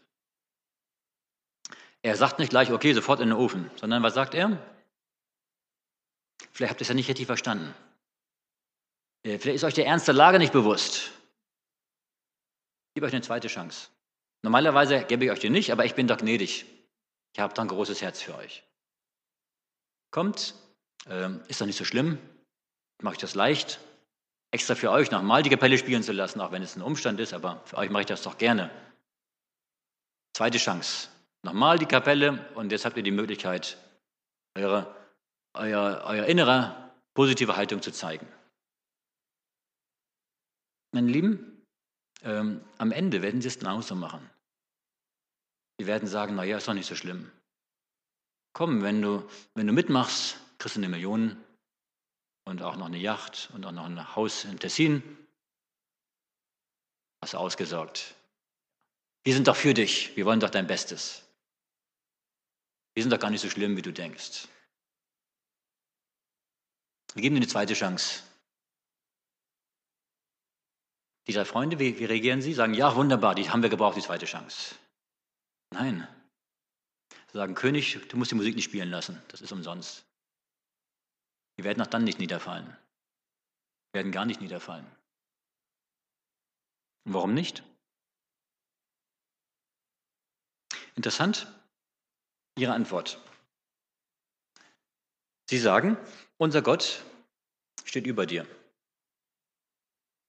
[2.03, 4.59] Er sagt nicht gleich, okay, sofort in den Ofen, sondern was sagt er?
[6.53, 7.75] Vielleicht habt ihr es ja nicht richtig verstanden.
[9.23, 11.11] Äh, vielleicht ist euch der Ernst der Lage nicht bewusst.
[12.89, 13.91] Ich gebe euch eine zweite Chance.
[14.43, 16.65] Normalerweise gebe ich euch die nicht, aber ich bin doch gnädig.
[17.33, 18.65] Ich habe da ein großes Herz für euch.
[20.11, 20.55] Kommt,
[21.07, 22.19] ähm, ist doch nicht so schlimm,
[23.03, 23.81] mache ich das leicht,
[24.51, 27.33] extra für euch nochmal die Kapelle spielen zu lassen, auch wenn es ein Umstand ist,
[27.33, 28.71] aber für euch mache ich das doch gerne.
[30.35, 31.09] Zweite Chance,
[31.43, 33.79] nochmal die Kapelle und jetzt habt ihr die Möglichkeit,
[34.57, 34.95] eure,
[35.55, 38.27] euer, euer innere positive Haltung zu zeigen.
[40.93, 41.67] Meine Lieben,
[42.23, 44.29] ähm, am Ende werden sie es genauso machen.
[45.81, 47.33] Die werden sagen, naja, ist doch nicht so schlimm.
[48.53, 51.43] Komm, wenn du, wenn du mitmachst, kriegst du eine Million
[52.45, 55.03] und auch noch eine Yacht und auch noch ein Haus in Tessin.
[57.23, 58.15] Hast du ausgesorgt.
[59.25, 60.15] Wir sind doch für dich.
[60.19, 61.25] Wir wollen doch dein Bestes.
[62.93, 64.49] Wir sind doch gar nicht so schlimm, wie du denkst.
[67.15, 68.23] Wir geben dir eine zweite Chance.
[71.27, 72.53] Die drei Freunde, wie, wie reagieren sie?
[72.53, 74.75] Sagen, ja, wunderbar, die haben wir gebraucht, die zweite Chance.
[75.71, 76.07] Nein.
[77.33, 80.05] Sie sagen, König, du musst die Musik nicht spielen lassen, das ist umsonst.
[81.57, 82.67] Wir werden auch dann nicht niederfallen.
[82.67, 84.87] Wir werden gar nicht niederfallen.
[87.05, 87.63] Und warum nicht?
[90.97, 91.47] Interessant,
[92.57, 93.21] Ihre Antwort.
[95.49, 95.97] Sie sagen,
[96.37, 97.05] unser Gott
[97.85, 98.47] steht über dir.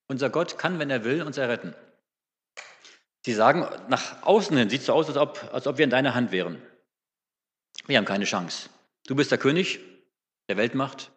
[0.08, 1.74] Unser Gott kann, wenn er will, uns erretten.
[3.24, 5.90] Sie sagen, nach außen hin sieht es so aus, als ob, als ob wir in
[5.90, 6.60] deiner Hand wären.
[7.86, 8.68] Wir haben keine Chance.
[9.06, 9.80] Du bist der König
[10.48, 11.12] der Weltmacht.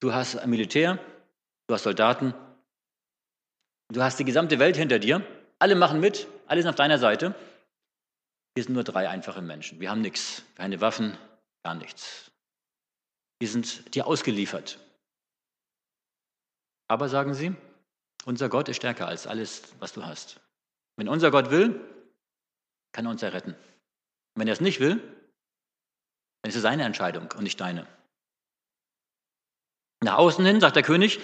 [0.00, 0.98] Du hast ein Militär,
[1.66, 2.34] du hast Soldaten,
[3.88, 5.24] du hast die gesamte Welt hinter dir.
[5.58, 7.34] Alle machen mit, alle sind auf deiner Seite.
[8.54, 9.78] Wir sind nur drei einfache Menschen.
[9.78, 11.16] Wir haben nichts, keine Waffen,
[11.62, 12.30] gar nichts.
[13.38, 14.78] Wir sind dir ausgeliefert.
[16.88, 17.54] Aber sagen sie,
[18.24, 20.40] unser Gott ist stärker als alles, was du hast.
[21.00, 21.80] Wenn unser Gott will,
[22.92, 23.52] kann er uns erretten.
[23.54, 24.96] Und wenn er es nicht will,
[26.42, 27.86] dann ist es seine Entscheidung und nicht deine.
[30.04, 31.18] Nach außen hin sagt der König,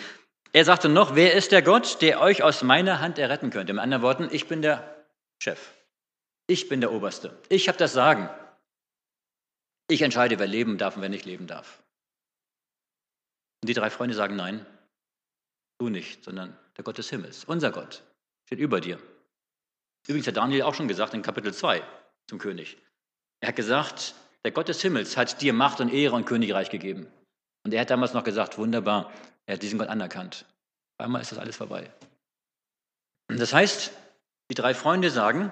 [0.54, 3.74] er sagte noch, wer ist der Gott, der euch aus meiner Hand erretten könnte?
[3.74, 5.04] Mit anderen Worten, ich bin der
[5.42, 5.74] Chef.
[6.46, 7.38] Ich bin der Oberste.
[7.50, 8.30] Ich habe das Sagen.
[9.88, 11.82] Ich entscheide, wer leben darf und wer nicht leben darf.
[13.62, 14.64] Und die drei Freunde sagen, nein,
[15.76, 18.02] du nicht, sondern der Gott des Himmels, unser Gott,
[18.46, 18.98] steht über dir.
[20.06, 21.82] Übrigens hat Daniel auch schon gesagt in Kapitel 2
[22.28, 22.76] zum König.
[23.40, 27.08] Er hat gesagt, der Gott des Himmels hat dir Macht und Ehre und Königreich gegeben.
[27.64, 29.12] Und er hat damals noch gesagt, wunderbar,
[29.46, 30.46] er hat diesen Gott anerkannt.
[30.98, 31.92] Einmal ist das alles vorbei.
[33.28, 33.92] Das heißt,
[34.50, 35.50] die drei Freunde sagen,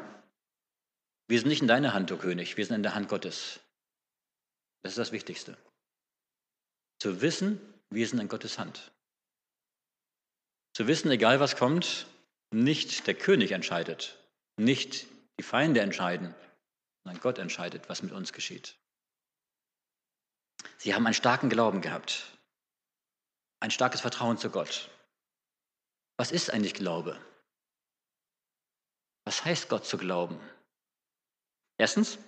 [1.27, 3.61] wir sind nicht in deiner Hand, o oh König, wir sind in der Hand Gottes.
[4.83, 5.57] Das ist das Wichtigste.
[7.01, 8.93] Zu wissen, wir sind in Gottes Hand.
[10.75, 12.07] Zu wissen, egal was kommt,
[12.51, 14.19] nicht der König entscheidet,
[14.57, 15.07] nicht
[15.39, 16.35] die Feinde entscheiden,
[17.03, 18.77] sondern Gott entscheidet, was mit uns geschieht.
[20.79, 22.39] Sie haben einen starken Glauben gehabt,
[23.61, 24.91] ein starkes Vertrauen zu Gott.
[26.17, 27.19] Was ist eigentlich Glaube?
[29.25, 30.39] Was heißt Gott zu glauben?
[31.79, 32.19] Erstens,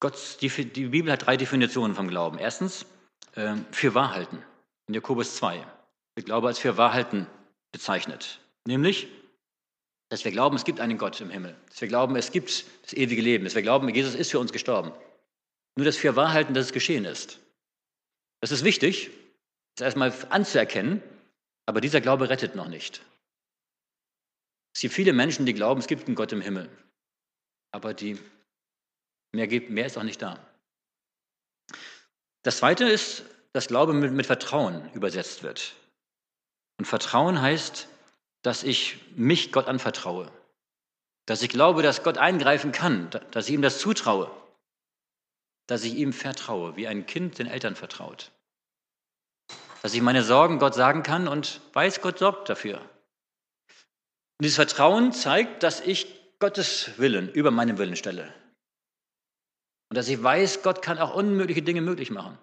[0.00, 2.38] Gott, die, die Bibel hat drei Definitionen vom Glauben.
[2.38, 2.86] Erstens,
[3.34, 4.42] äh, für Wahrhalten.
[4.86, 5.64] In Jakobus 2
[6.14, 7.26] wird Glaube als für Wahrhalten
[7.70, 8.40] bezeichnet.
[8.66, 9.08] Nämlich,
[10.10, 11.56] dass wir glauben, es gibt einen Gott im Himmel.
[11.68, 13.44] Dass wir glauben, es gibt das ewige Leben.
[13.44, 14.92] Dass wir glauben, Jesus ist für uns gestorben.
[15.76, 17.38] Nur das für Wahrhalten, dass es geschehen ist.
[18.40, 19.10] Das ist wichtig,
[19.76, 21.00] das erstmal anzuerkennen,
[21.64, 23.02] aber dieser Glaube rettet noch nicht.
[24.74, 26.68] Es gibt viele Menschen, die glauben, es gibt einen Gott im Himmel.
[27.70, 28.18] Aber die,
[29.32, 30.44] mehr, gibt, mehr ist auch nicht da.
[32.42, 35.74] Das Zweite ist, dass Glaube mit, mit Vertrauen übersetzt wird.
[36.78, 37.88] Und Vertrauen heißt,
[38.42, 40.30] dass ich mich Gott anvertraue.
[41.26, 44.30] Dass ich glaube, dass Gott eingreifen kann, dass ich ihm das zutraue.
[45.66, 48.32] Dass ich ihm vertraue, wie ein Kind den Eltern vertraut.
[49.82, 52.78] Dass ich meine Sorgen Gott sagen kann und weiß, Gott sorgt dafür.
[52.78, 56.06] Und dieses Vertrauen zeigt, dass ich
[56.38, 58.34] Gottes Willen über meinen Willen stelle.
[59.90, 62.38] Und dass ich weiß, Gott kann auch unmögliche Dinge möglich machen.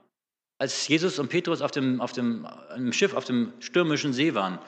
[0.59, 4.59] Als Jesus und Petrus auf dem, auf dem im Schiff auf dem stürmischen See waren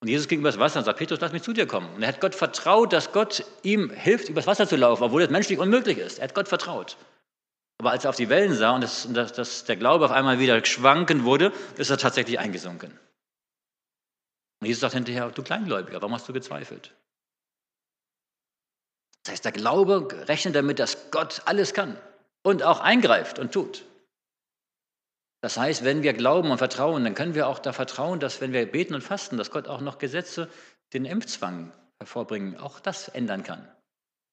[0.00, 1.94] und Jesus ging übers Wasser und sagt, Petrus, lass mich zu dir kommen.
[1.94, 5.30] Und er hat Gott vertraut, dass Gott ihm hilft, übers Wasser zu laufen, obwohl das
[5.30, 6.18] menschlich unmöglich ist.
[6.18, 6.96] Er hat Gott vertraut.
[7.78, 10.38] Aber als er auf die Wellen sah und das, das, das, der Glaube auf einmal
[10.38, 12.98] wieder schwanken wurde, ist er tatsächlich eingesunken.
[14.60, 16.94] Und Jesus sagt hinterher, du Kleingläubiger, warum hast du gezweifelt?
[19.22, 21.98] Das heißt, der Glaube rechnet damit, dass Gott alles kann
[22.42, 23.84] und auch eingreift und tut.
[25.40, 28.52] Das heißt, wenn wir glauben und vertrauen, dann können wir auch da vertrauen, dass wenn
[28.52, 30.50] wir beten und fasten, dass Gott auch noch Gesetze,
[30.92, 33.66] den Impfzwang hervorbringen, auch das ändern kann.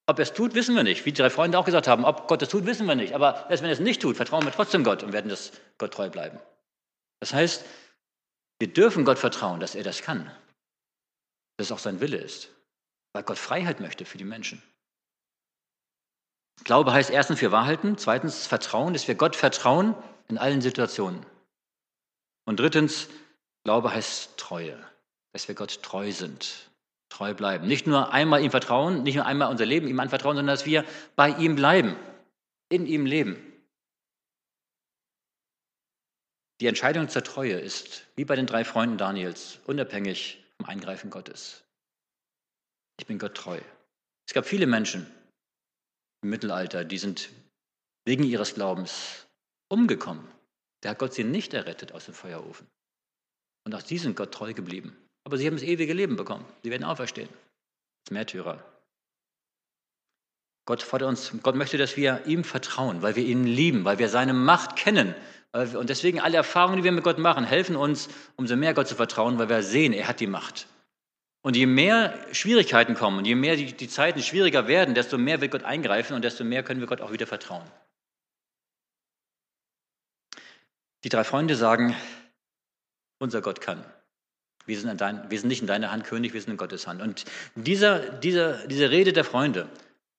[0.09, 1.05] Ob er es tut, wissen wir nicht.
[1.05, 3.13] Wie die drei Freunde auch gesagt haben, ob Gott es tut, wissen wir nicht.
[3.13, 5.93] Aber erst wenn er es nicht tut, vertrauen wir trotzdem Gott und werden das Gott
[5.93, 6.39] treu bleiben.
[7.19, 7.65] Das heißt,
[8.59, 10.31] wir dürfen Gott vertrauen, dass er das kann.
[11.57, 12.49] Dass es auch sein Wille ist.
[13.13, 14.61] Weil Gott Freiheit möchte für die Menschen.
[16.63, 19.95] Glaube heißt erstens für Wahrhalten, zweitens Vertrauen, dass wir Gott vertrauen
[20.29, 21.25] in allen Situationen.
[22.45, 23.09] Und drittens,
[23.63, 24.77] Glaube heißt Treue,
[25.33, 26.69] dass wir Gott treu sind,
[27.09, 27.67] treu bleiben.
[27.67, 30.85] Nicht nur einmal ihm vertrauen, nicht nur einmal unser Leben ihm anvertrauen, sondern dass wir
[31.15, 31.97] bei ihm bleiben,
[32.69, 33.43] in ihm leben.
[36.59, 41.63] Die Entscheidung zur Treue ist, wie bei den drei Freunden Daniels, unabhängig vom Eingreifen Gottes.
[42.99, 43.59] Ich bin Gott treu.
[44.27, 45.05] Es gab viele Menschen
[46.23, 47.29] im Mittelalter, die sind
[48.05, 49.26] wegen ihres Glaubens
[49.69, 50.27] umgekommen.
[50.81, 52.67] Da hat Gott sie nicht errettet aus dem Feuerofen.
[53.65, 54.95] Und auch sie sind Gott treu geblieben.
[55.23, 56.45] Aber sie haben das ewige Leben bekommen.
[56.63, 57.29] Sie werden auferstehen.
[58.05, 58.63] Als Märtyrer.
[60.65, 64.09] Gott fordert uns, Gott möchte, dass wir ihm vertrauen, weil wir ihn lieben, weil wir
[64.09, 65.15] seine Macht kennen.
[65.53, 68.95] Und deswegen alle Erfahrungen, die wir mit Gott machen, helfen uns, umso mehr Gott zu
[68.95, 70.67] vertrauen, weil wir sehen, er hat die Macht.
[71.41, 75.39] Und je mehr Schwierigkeiten kommen und je mehr die, die Zeiten schwieriger werden, desto mehr
[75.39, 77.65] wird Gott eingreifen und desto mehr können wir Gott auch wieder vertrauen.
[81.03, 81.95] Die drei Freunde sagen,
[83.19, 83.83] unser Gott kann.
[84.65, 87.01] Wir sind, dein, wir sind, nicht in deiner Hand König, wir sind in Gottes Hand.
[87.01, 87.25] Und
[87.55, 89.69] dieser, dieser, diese Rede der Freunde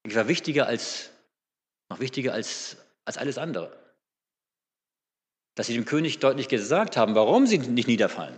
[0.09, 1.11] die war wichtiger als,
[1.91, 3.77] noch wichtiger als, als alles andere.
[5.55, 8.35] Dass sie dem König deutlich gesagt haben, warum sie nicht niederfallen.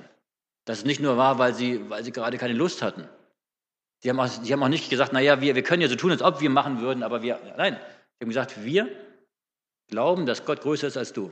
[0.64, 3.08] Dass es nicht nur war, weil sie, weil sie gerade keine Lust hatten.
[4.00, 6.10] Sie haben auch, sie haben auch nicht gesagt, naja, wir, wir können ja so tun,
[6.10, 8.88] als ob wir machen würden, aber wir, nein, sie haben gesagt, wir
[9.88, 11.30] glauben, dass Gott größer ist als du.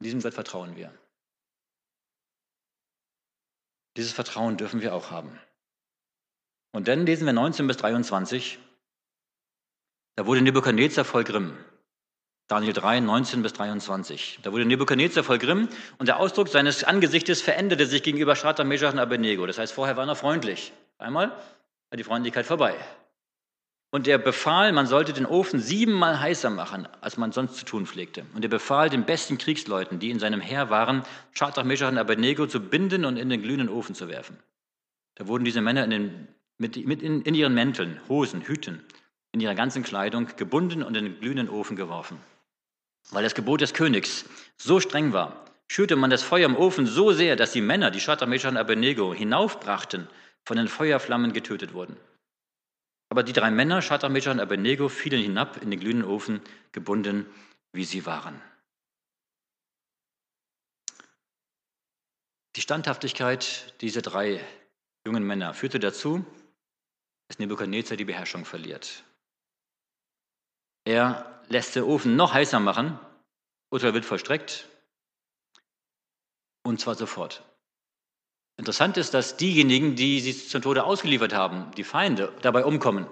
[0.00, 0.92] In diesem Gott vertrauen wir.
[3.96, 5.38] Dieses Vertrauen dürfen wir auch haben.
[6.72, 8.58] Und dann lesen wir 19 bis 23.
[10.16, 11.56] Da wurde Nebukadnezar voll Grimm.
[12.48, 14.40] Daniel 3, 19 bis 23.
[14.42, 15.68] Da wurde Nebukadnezar voll Grimm
[15.98, 19.46] und der Ausdruck seines Angesichtes veränderte sich gegenüber Shadrach, Meshach und Abednego.
[19.46, 20.72] Das heißt, vorher war er freundlich.
[20.98, 22.74] Einmal war die Freundlichkeit vorbei.
[23.94, 27.86] Und er befahl, man sollte den Ofen siebenmal heißer machen, als man sonst zu tun
[27.86, 28.26] pflegte.
[28.34, 32.48] Und er befahl den besten Kriegsleuten, die in seinem Heer waren, Shadrach, Meshach und Abednego
[32.48, 34.36] zu binden und in den glühenden Ofen zu werfen.
[35.14, 36.28] Da wurden diese Männer in, den,
[36.58, 38.82] mit, mit in, in ihren Mänteln, Hosen, Hüten,
[39.30, 42.18] in ihrer ganzen Kleidung gebunden und in den glühenden Ofen geworfen.
[43.12, 44.24] Weil das Gebot des Königs
[44.56, 48.00] so streng war, schürte man das Feuer im Ofen so sehr, dass die Männer, die
[48.00, 50.08] Shadrach, Meshach und Abednego, hinaufbrachten,
[50.44, 51.96] von den Feuerflammen getötet wurden.
[53.14, 56.40] Aber die drei Männer, Meshach und Abednego, fielen hinab in den glühenden Ofen,
[56.72, 57.32] gebunden,
[57.70, 58.42] wie sie waren.
[62.56, 64.44] Die Standhaftigkeit dieser drei
[65.06, 66.26] jungen Männer führte dazu,
[67.28, 69.04] dass Nebukadnezar die Beherrschung verliert.
[70.84, 72.98] Er lässt den Ofen noch heißer machen,
[73.70, 74.68] Urteil wird vollstreckt,
[76.64, 77.44] und zwar sofort.
[78.56, 83.06] Interessant ist, dass diejenigen, die sie zum Tode ausgeliefert haben, die Feinde, dabei umkommen.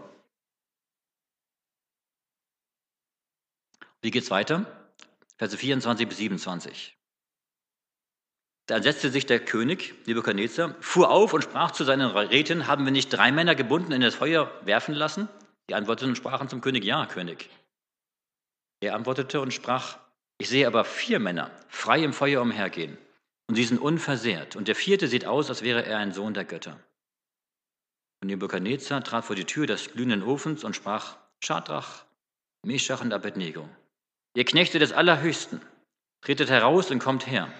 [4.01, 4.67] Wie geht es weiter?
[5.37, 6.97] Verse 24 bis 27.
[8.67, 12.93] Da setzte sich der König, Nebuchadnezzar, fuhr auf und sprach zu seinen Räten, haben wir
[12.93, 15.29] nicht drei Männer gebunden in das Feuer werfen lassen?
[15.69, 17.51] Die antworteten und sprachen zum König, ja, König.
[18.81, 19.99] Er antwortete und sprach,
[20.39, 22.99] ich sehe aber vier Männer frei im Feuer umhergehen
[23.53, 24.57] und sie sind unversehrt.
[24.57, 26.81] Und der vierte sieht aus, als wäre er ein Sohn der Götter.
[28.23, 32.07] Und Nebuchadnezzar trat vor die Tür des glühenden Ofens und sprach, Schadrach,
[32.65, 33.69] Meshach und Abednego,
[34.35, 35.61] ihr Knechte des Allerhöchsten,
[36.23, 37.53] tretet heraus und kommt her.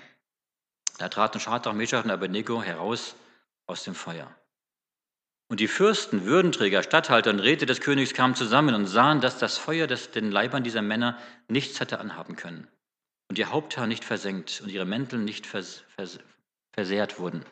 [0.97, 3.15] Da traten Schadrach, Meshach und Abednego heraus
[3.67, 4.35] aus dem Feuer.
[5.51, 9.59] Und die Fürsten, Würdenträger, Statthalter und Räte des Königs kamen zusammen und sahen, dass das
[9.59, 11.19] Feuer des, den Leibern dieser Männer
[11.49, 12.67] nichts hatte anhaben können
[13.33, 16.19] und ihr Haupthaar nicht versenkt und ihre Mäntel nicht vers, vers,
[16.75, 17.43] versehrt wurden.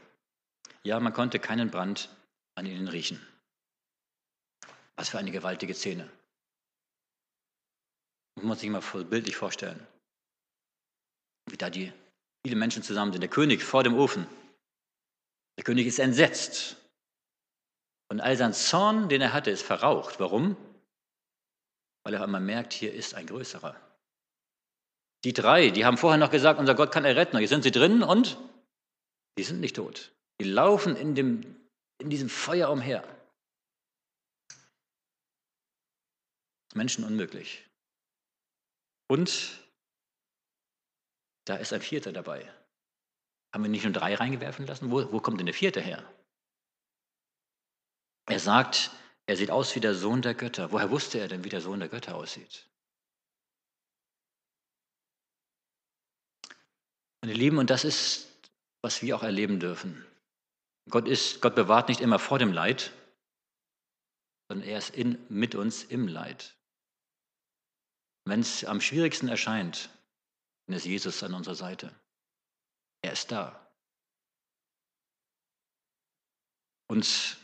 [0.82, 2.14] Ja, man konnte keinen Brand
[2.54, 3.18] an ihnen riechen.
[4.96, 6.06] Was für eine gewaltige Szene.
[8.34, 9.86] Man muss sich mal bildlich vorstellen,
[11.48, 11.90] wie da die
[12.44, 13.22] viele Menschen zusammen sind.
[13.22, 14.26] Der König vor dem Ofen.
[15.56, 16.76] Der König ist entsetzt.
[18.10, 20.20] Und all sein Zorn, den er hatte, ist verraucht.
[20.20, 20.58] Warum?
[22.04, 23.80] Weil er einmal merkt, hier ist ein größerer.
[25.24, 27.38] Die drei, die haben vorher noch gesagt, unser Gott kann erretten.
[27.38, 28.38] Jetzt sind sie drin und
[29.36, 30.12] die sind nicht tot.
[30.40, 31.56] Die laufen in, dem,
[31.98, 33.04] in diesem Feuer umher.
[36.74, 37.66] Menschen unmöglich.
[39.08, 39.60] Und
[41.44, 42.50] da ist ein Vierter dabei.
[43.52, 44.90] Haben wir nicht nur drei reingewerfen lassen?
[44.90, 46.04] Wo, wo kommt denn der Vierte her?
[48.26, 48.92] Er sagt,
[49.26, 50.70] er sieht aus wie der Sohn der Götter.
[50.70, 52.69] Woher wusste er denn, wie der Sohn der Götter aussieht?
[57.22, 58.28] Meine Lieben, und das ist,
[58.82, 60.04] was wir auch erleben dürfen.
[60.88, 62.92] Gott, ist, Gott bewahrt nicht immer vor dem Leid,
[64.48, 66.56] sondern er ist in, mit uns im Leid.
[68.24, 69.90] Wenn es am schwierigsten erscheint,
[70.66, 71.94] dann ist Jesus an unserer Seite.
[73.02, 73.70] Er ist da.
[76.88, 77.38] Und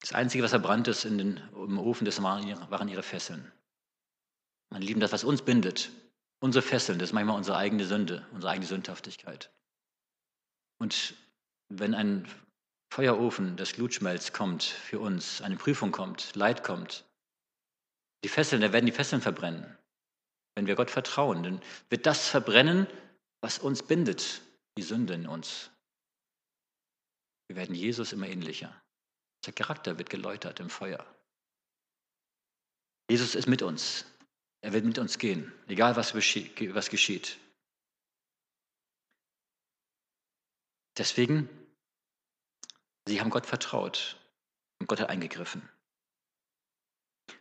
[0.00, 3.52] das Einzige, was verbrannt ist in den, im Ofen, das waren ihre Fesseln.
[4.70, 5.90] Meine Lieben, das, was uns bindet,
[6.40, 9.50] Unsere Fesseln, das ist manchmal unsere eigene Sünde, unsere eigene Sündhaftigkeit.
[10.78, 11.14] Und
[11.68, 12.28] wenn ein
[12.92, 17.04] Feuerofen des Glutschmelz kommt für uns, eine Prüfung kommt, Leid kommt,
[18.24, 19.76] die Fesseln, da werden die Fesseln verbrennen.
[20.54, 22.86] Wenn wir Gott vertrauen, dann wird das verbrennen,
[23.40, 24.40] was uns bindet,
[24.76, 25.70] die Sünde in uns.
[27.48, 28.74] Wir werden Jesus immer ähnlicher.
[29.46, 31.04] Der Charakter wird geläutert im Feuer.
[33.08, 34.04] Jesus ist mit uns.
[34.60, 37.38] Er wird mit uns gehen, egal was, was geschieht.
[40.96, 41.48] Deswegen,
[43.06, 44.16] sie haben Gott vertraut
[44.80, 45.68] und Gott hat eingegriffen.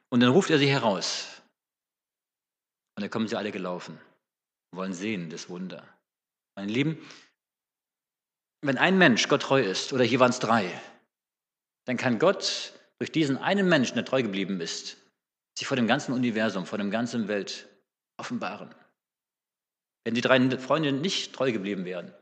[0.10, 1.42] Und dann ruft er sie heraus.
[2.96, 4.00] Und dann kommen sie alle gelaufen,
[4.72, 5.88] wollen sehen das Wunder.
[6.56, 6.98] Meine Lieben,
[8.62, 10.82] wenn ein Mensch Gott treu ist, oder hier waren es drei,
[11.86, 14.98] dann kann Gott durch diesen einen Menschen, der treu geblieben ist,
[15.58, 17.68] sich vor dem ganzen Universum, vor dem ganzen Welt
[18.18, 18.74] offenbaren.
[20.04, 22.14] Wenn die drei Freunde nicht treu geblieben wären,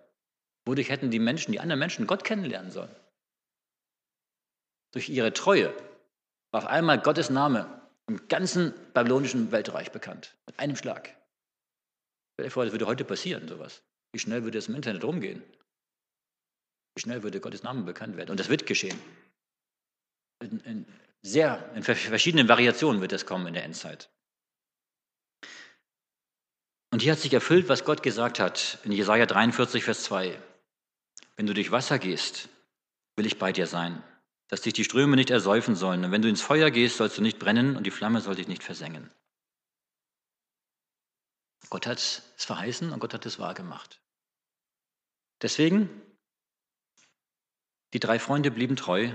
[0.65, 2.95] wodurch hätten die Menschen, die anderen Menschen Gott kennenlernen sollen?
[4.93, 5.73] Durch ihre Treue
[6.51, 10.37] war auf einmal Gottes Name im ganzen babylonischen Weltreich bekannt.
[10.45, 11.13] Mit einem Schlag.
[12.33, 13.83] Stell dir vor, das würde heute passieren, sowas.
[14.13, 15.43] Wie schnell würde es im Internet rumgehen?
[16.95, 18.31] Wie schnell würde Gottes Name bekannt werden?
[18.31, 18.97] Und das wird geschehen.
[20.41, 20.85] In, in
[21.25, 24.11] sehr, in verschiedenen Variationen wird es kommen in der Endzeit.
[26.91, 30.39] Und hier hat sich erfüllt, was Gott gesagt hat in Jesaja 43, Vers 2.
[31.35, 32.47] Wenn du durch Wasser gehst,
[33.15, 34.03] will ich bei dir sein,
[34.49, 36.05] dass dich die Ströme nicht ersäufen sollen.
[36.05, 38.47] Und wenn du ins Feuer gehst, sollst du nicht brennen und die Flamme soll dich
[38.47, 39.09] nicht versengen.
[41.69, 43.99] Gott hat es verheißen und Gott hat es wahrgemacht.
[45.41, 45.89] Deswegen,
[47.93, 49.11] die drei Freunde blieben treu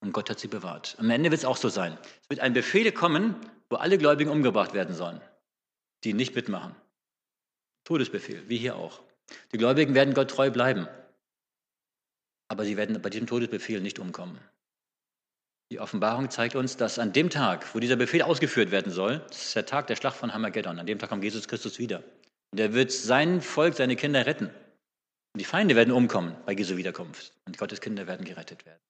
[0.00, 0.96] und Gott hat sie bewahrt.
[0.98, 1.96] Am Ende wird es auch so sein.
[2.22, 3.36] Es wird ein Befehl kommen,
[3.68, 5.20] wo alle Gläubigen umgebracht werden sollen,
[6.04, 6.74] die nicht mitmachen.
[7.84, 9.00] Todesbefehl, wie hier auch.
[9.52, 10.88] Die Gläubigen werden Gott treu bleiben,
[12.48, 14.38] aber sie werden bei diesem Todesbefehl nicht umkommen.
[15.70, 19.46] Die Offenbarung zeigt uns, dass an dem Tag, wo dieser Befehl ausgeführt werden soll, das
[19.46, 22.02] ist der Tag der Schlacht von Hammergeddon, an dem Tag kommt Jesus Christus wieder.
[22.50, 24.46] Und er wird sein Volk, seine Kinder retten.
[24.46, 27.32] Und die Feinde werden umkommen bei Jesu Wiederkunft.
[27.46, 28.80] Und Gottes Kinder werden gerettet werden.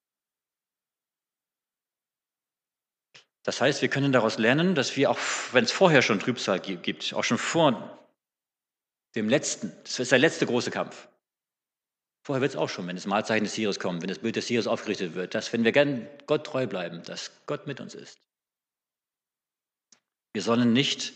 [3.42, 5.18] Das heißt, wir können daraus lernen, dass wir auch,
[5.52, 7.98] wenn es vorher schon Trübsal gibt, auch schon vor
[9.14, 11.08] dem letzten, das ist der letzte große Kampf.
[12.22, 14.46] Vorher wird es auch schon, wenn das Mahlzeichen des Tieres kommt, wenn das Bild des
[14.46, 18.18] Tieres aufgerichtet wird, dass wenn wir gern Gott treu bleiben, dass Gott mit uns ist.
[20.34, 21.14] Wir sollen nicht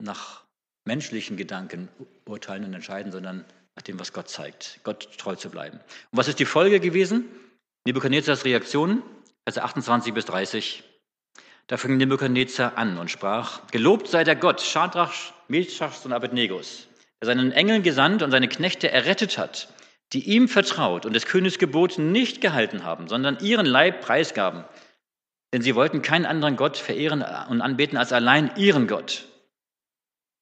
[0.00, 0.44] nach
[0.86, 1.88] menschlichen Gedanken
[2.24, 3.44] urteilen und entscheiden, sondern
[3.74, 5.78] nach dem, was Gott zeigt, Gott treu zu bleiben.
[5.78, 7.28] Und was ist die Folge gewesen?
[7.86, 9.02] Nebuchadnezzars Reaktion,
[9.44, 10.84] Verse 28 bis 30.
[11.70, 16.88] Da fing Nebuchadnezzar an und sprach, Gelobt sei der Gott Schadrach, Meshachs und Abednegos,
[17.20, 19.72] der seinen Engeln gesandt und seine Knechte errettet hat,
[20.12, 24.64] die ihm vertraut und des Königs Gebot nicht gehalten haben, sondern ihren Leib preisgaben.
[25.54, 29.26] Denn sie wollten keinen anderen Gott verehren und anbeten als allein ihren Gott.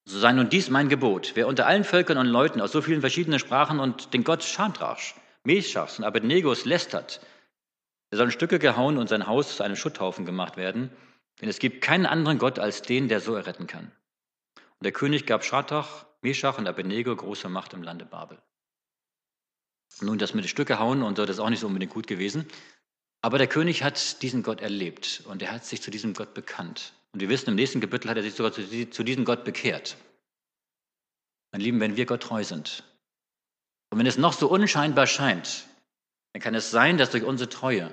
[0.07, 1.33] So sei nun dies mein Gebot.
[1.35, 5.13] Wer unter allen Völkern und Leuten aus so vielen verschiedenen Sprachen und den Gott Schadrach,
[5.45, 7.21] Meshachs und Abednegos lästert,
[8.11, 10.91] der soll in Stücke gehauen und sein Haus zu einem Schutthaufen gemacht werden.
[11.41, 13.93] Denn es gibt keinen anderen Gott als den, der so erretten kann.
[14.57, 18.39] Und der König gab Schadrach, Meshach und Abednego große Macht im Lande Babel.
[20.01, 22.07] Nun, das mit den Stücke hauen und so, das ist auch nicht so unbedingt gut
[22.07, 22.47] gewesen.
[23.21, 26.93] Aber der König hat diesen Gott erlebt und er hat sich zu diesem Gott bekannt.
[27.13, 29.97] Und wir wissen, im nächsten Kapitel hat er sich sogar zu, diesem Gott bekehrt.
[31.51, 32.85] Mein Lieben, wenn wir Gott treu sind
[33.91, 35.67] und wenn es noch so unscheinbar scheint,
[36.33, 37.91] dann kann es sein, dass durch unsere Treue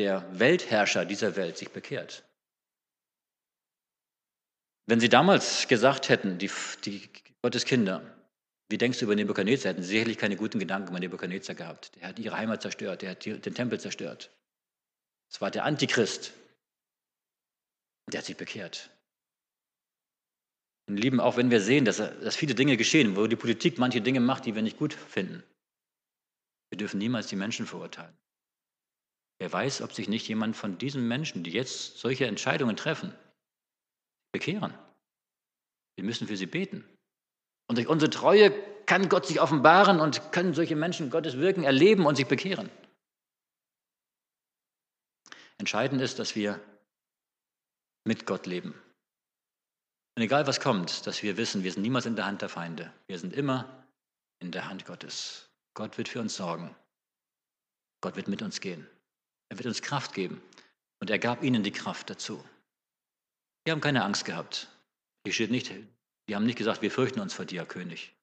[0.00, 2.24] der Weltherrscher dieser Welt sich bekehrt.
[4.86, 6.50] Wenn sie damals gesagt hätten, die,
[6.86, 7.10] die
[7.42, 9.72] Gottes wie denkst du über Nebuchadnezzar?
[9.72, 11.94] Hätten sie sicherlich keine guten Gedanken über Nebuchadnezzar gehabt.
[11.96, 14.30] Der hat ihre Heimat zerstört, der hat den Tempel zerstört.
[15.28, 16.32] Es war der Antichrist.
[18.10, 18.88] Der hat sich bekehrt.
[20.88, 24.00] Und lieben, auch wenn wir sehen, dass, dass viele Dinge geschehen, wo die Politik manche
[24.00, 25.42] Dinge macht, die wir nicht gut finden,
[26.70, 28.16] wir dürfen niemals die Menschen verurteilen.
[29.40, 33.14] Wer weiß, ob sich nicht jemand von diesen Menschen, die jetzt solche Entscheidungen treffen,
[34.32, 34.74] bekehren.
[35.96, 36.84] Wir müssen für sie beten.
[37.66, 38.52] Und durch unsere Treue
[38.84, 42.70] kann Gott sich offenbaren und können solche Menschen Gottes Wirken erleben und sich bekehren.
[45.56, 46.60] Entscheidend ist, dass wir
[48.04, 48.74] mit Gott leben.
[50.16, 52.92] Und egal was kommt, dass wir wissen, wir sind niemals in der Hand der Feinde.
[53.06, 53.86] Wir sind immer
[54.40, 55.48] in der Hand Gottes.
[55.72, 56.74] Gott wird für uns sorgen.
[58.02, 58.86] Gott wird mit uns gehen.
[59.50, 60.40] Er wird uns Kraft geben.
[61.00, 62.42] Und er gab ihnen die Kraft dazu.
[63.64, 64.68] Wir haben keine Angst gehabt.
[65.24, 65.70] Hier steht nicht,
[66.28, 68.14] die haben nicht gesagt, wir fürchten uns vor dir, König.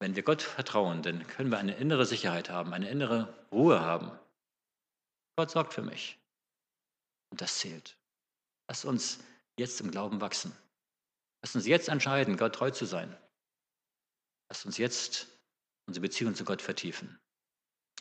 [0.00, 4.10] Wenn wir Gott vertrauen, dann können wir eine innere Sicherheit haben, eine innere Ruhe haben.
[5.36, 6.18] Gott sorgt für mich.
[7.30, 7.96] Und das zählt.
[8.68, 9.20] Lass uns
[9.56, 10.52] jetzt im Glauben wachsen.
[11.42, 13.16] Lass uns jetzt entscheiden, Gott treu zu sein.
[14.48, 15.28] Lass uns jetzt
[15.86, 17.18] unsere Beziehung zu Gott vertiefen.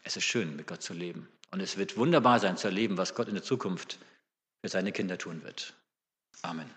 [0.04, 1.30] Es ist schön, mit Gott zu leben.
[1.52, 4.00] Und es wird wunderbar sein zu erleben, was Gott in der Zukunft
[4.62, 5.74] für seine Kinder tun wird.
[6.42, 6.70] Amen.